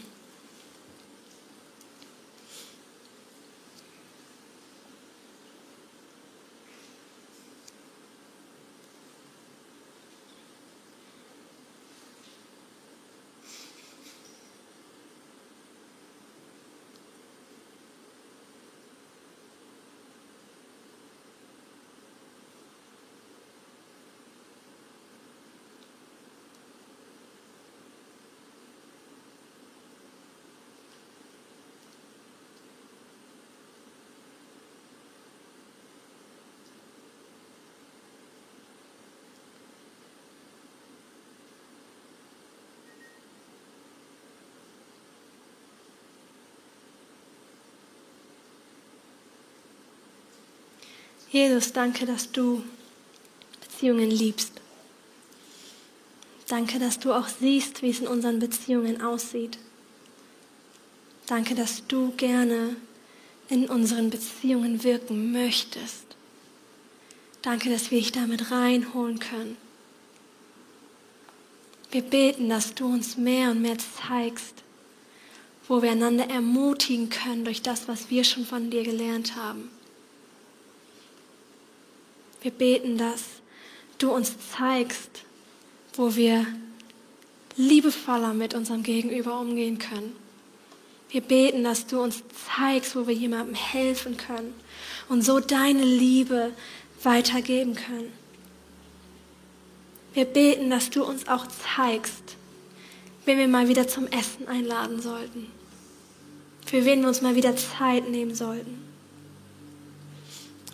Jesus, 51.31 51.71
danke, 51.71 52.05
dass 52.05 52.31
du 52.31 52.61
Beziehungen 53.61 54.11
liebst. 54.11 54.51
Danke, 56.47 56.77
dass 56.77 56.99
du 56.99 57.13
auch 57.13 57.29
siehst, 57.29 57.81
wie 57.81 57.89
es 57.89 58.01
in 58.01 58.07
unseren 58.07 58.39
Beziehungen 58.39 59.01
aussieht. 59.01 59.57
Danke, 61.27 61.55
dass 61.55 61.87
du 61.87 62.11
gerne 62.17 62.75
in 63.47 63.69
unseren 63.69 64.09
Beziehungen 64.09 64.83
wirken 64.83 65.31
möchtest. 65.31 66.05
Danke, 67.41 67.69
dass 67.69 67.89
wir 67.89 67.99
dich 67.99 68.11
damit 68.11 68.51
reinholen 68.51 69.19
können. 69.19 69.55
Wir 71.91 72.01
beten, 72.01 72.49
dass 72.49 72.75
du 72.75 72.85
uns 72.85 73.15
mehr 73.15 73.51
und 73.51 73.61
mehr 73.61 73.77
zeigst, 73.77 74.55
wo 75.69 75.81
wir 75.81 75.91
einander 75.91 76.29
ermutigen 76.29 77.09
können 77.09 77.45
durch 77.45 77.61
das, 77.61 77.87
was 77.87 78.09
wir 78.09 78.25
schon 78.25 78.45
von 78.45 78.69
dir 78.69 78.83
gelernt 78.83 79.37
haben. 79.37 79.69
Wir 82.41 82.51
beten, 82.51 82.97
dass 82.97 83.23
du 83.99 84.11
uns 84.11 84.33
zeigst, 84.57 85.23
wo 85.93 86.15
wir 86.15 86.45
liebevoller 87.55 88.33
mit 88.33 88.53
unserem 88.55 88.83
Gegenüber 88.83 89.39
umgehen 89.39 89.77
können. 89.77 90.15
Wir 91.09 91.21
beten, 91.21 91.63
dass 91.63 91.87
du 91.87 92.01
uns 92.01 92.23
zeigst, 92.55 92.95
wo 92.95 93.05
wir 93.05 93.13
jemandem 93.13 93.53
helfen 93.53 94.17
können 94.17 94.53
und 95.09 95.23
so 95.23 95.39
deine 95.39 95.83
Liebe 95.83 96.53
weitergeben 97.03 97.75
können. 97.75 98.11
Wir 100.13 100.25
beten, 100.25 100.69
dass 100.69 100.89
du 100.89 101.03
uns 101.03 101.27
auch 101.27 101.45
zeigst, 101.47 102.35
wenn 103.25 103.37
wir 103.37 103.47
mal 103.47 103.67
wieder 103.67 103.87
zum 103.87 104.07
Essen 104.07 104.47
einladen 104.47 105.01
sollten, 105.01 105.47
für 106.65 106.85
wen 106.85 107.01
wir 107.01 107.07
uns 107.07 107.21
mal 107.21 107.35
wieder 107.35 107.55
Zeit 107.55 108.09
nehmen 108.09 108.33
sollten. 108.33 108.80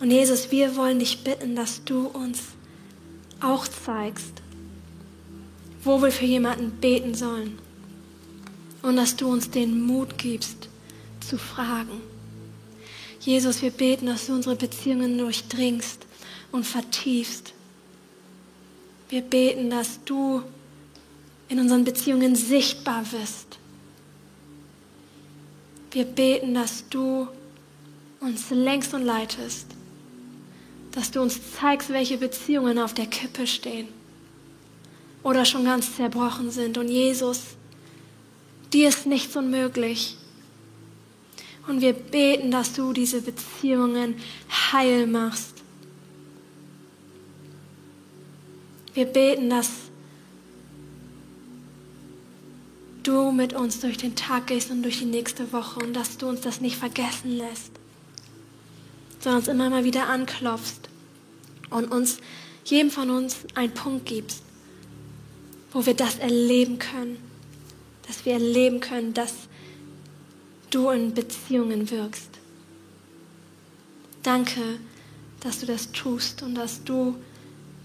Und 0.00 0.10
Jesus, 0.10 0.50
wir 0.50 0.76
wollen 0.76 0.98
dich 0.98 1.24
bitten, 1.24 1.56
dass 1.56 1.82
du 1.84 2.06
uns 2.06 2.40
auch 3.40 3.66
zeigst, 3.66 4.32
wo 5.82 6.00
wir 6.02 6.12
für 6.12 6.24
jemanden 6.24 6.70
beten 6.72 7.14
sollen. 7.14 7.58
Und 8.82 8.96
dass 8.96 9.16
du 9.16 9.28
uns 9.28 9.50
den 9.50 9.80
Mut 9.80 10.18
gibst, 10.18 10.68
zu 11.20 11.36
fragen. 11.36 12.00
Jesus, 13.20 13.60
wir 13.60 13.70
beten, 13.70 14.06
dass 14.06 14.26
du 14.26 14.34
unsere 14.34 14.56
Beziehungen 14.56 15.18
durchdringst 15.18 16.06
und 16.52 16.64
vertiefst. 16.64 17.52
Wir 19.08 19.22
beten, 19.22 19.70
dass 19.70 20.02
du 20.04 20.42
in 21.48 21.58
unseren 21.58 21.84
Beziehungen 21.84 22.36
sichtbar 22.36 23.10
wirst. 23.12 23.58
Wir 25.90 26.04
beten, 26.04 26.54
dass 26.54 26.88
du 26.88 27.26
uns 28.20 28.50
längst 28.50 28.94
und 28.94 29.02
leitest, 29.02 29.66
dass 30.92 31.10
du 31.10 31.20
uns 31.20 31.38
zeigst, 31.58 31.90
welche 31.90 32.18
Beziehungen 32.18 32.78
auf 32.78 32.94
der 32.94 33.06
Kippe 33.06 33.46
stehen 33.46 33.88
oder 35.22 35.44
schon 35.44 35.64
ganz 35.64 35.96
zerbrochen 35.96 36.50
sind. 36.50 36.78
Und 36.78 36.88
Jesus, 36.88 37.40
dir 38.72 38.88
ist 38.88 39.06
nichts 39.06 39.36
unmöglich. 39.36 40.16
Und 41.66 41.82
wir 41.82 41.92
beten, 41.92 42.50
dass 42.50 42.72
du 42.72 42.92
diese 42.92 43.20
Beziehungen 43.20 44.16
heil 44.72 45.06
machst. 45.06 45.54
Wir 48.94 49.04
beten, 49.04 49.50
dass 49.50 49.70
du 53.02 53.32
mit 53.32 53.52
uns 53.52 53.80
durch 53.80 53.96
den 53.96 54.16
Tag 54.16 54.48
gehst 54.48 54.70
und 54.70 54.82
durch 54.82 54.98
die 54.98 55.04
nächste 55.04 55.52
Woche 55.52 55.80
und 55.80 55.94
dass 55.94 56.18
du 56.18 56.26
uns 56.26 56.40
das 56.40 56.60
nicht 56.60 56.76
vergessen 56.76 57.36
lässt, 57.36 57.72
sondern 59.20 59.40
uns 59.40 59.48
immer 59.48 59.70
mal 59.70 59.84
wieder 59.84 60.08
anklopfst 60.08 60.88
und 61.70 61.90
uns, 61.90 62.18
jedem 62.64 62.90
von 62.90 63.10
uns, 63.10 63.38
einen 63.54 63.72
Punkt 63.72 64.06
gibst, 64.06 64.42
wo 65.72 65.86
wir 65.86 65.94
das 65.94 66.18
erleben 66.18 66.78
können, 66.78 67.18
dass 68.06 68.24
wir 68.24 68.34
erleben 68.34 68.80
können, 68.80 69.14
dass 69.14 69.34
du 70.70 70.90
in 70.90 71.14
Beziehungen 71.14 71.90
wirkst. 71.90 72.30
Danke, 74.22 74.78
dass 75.40 75.60
du 75.60 75.66
das 75.66 75.92
tust 75.92 76.42
und 76.42 76.54
dass 76.54 76.84
du 76.84 77.16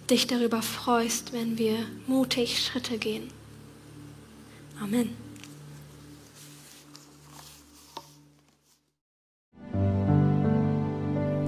dich 0.09 0.27
darüber 0.27 0.61
freust, 0.61 1.33
wenn 1.33 1.57
wir 1.57 1.77
mutig 2.07 2.63
Schritte 2.65 2.97
gehen. 2.97 3.29
Amen. 4.81 5.22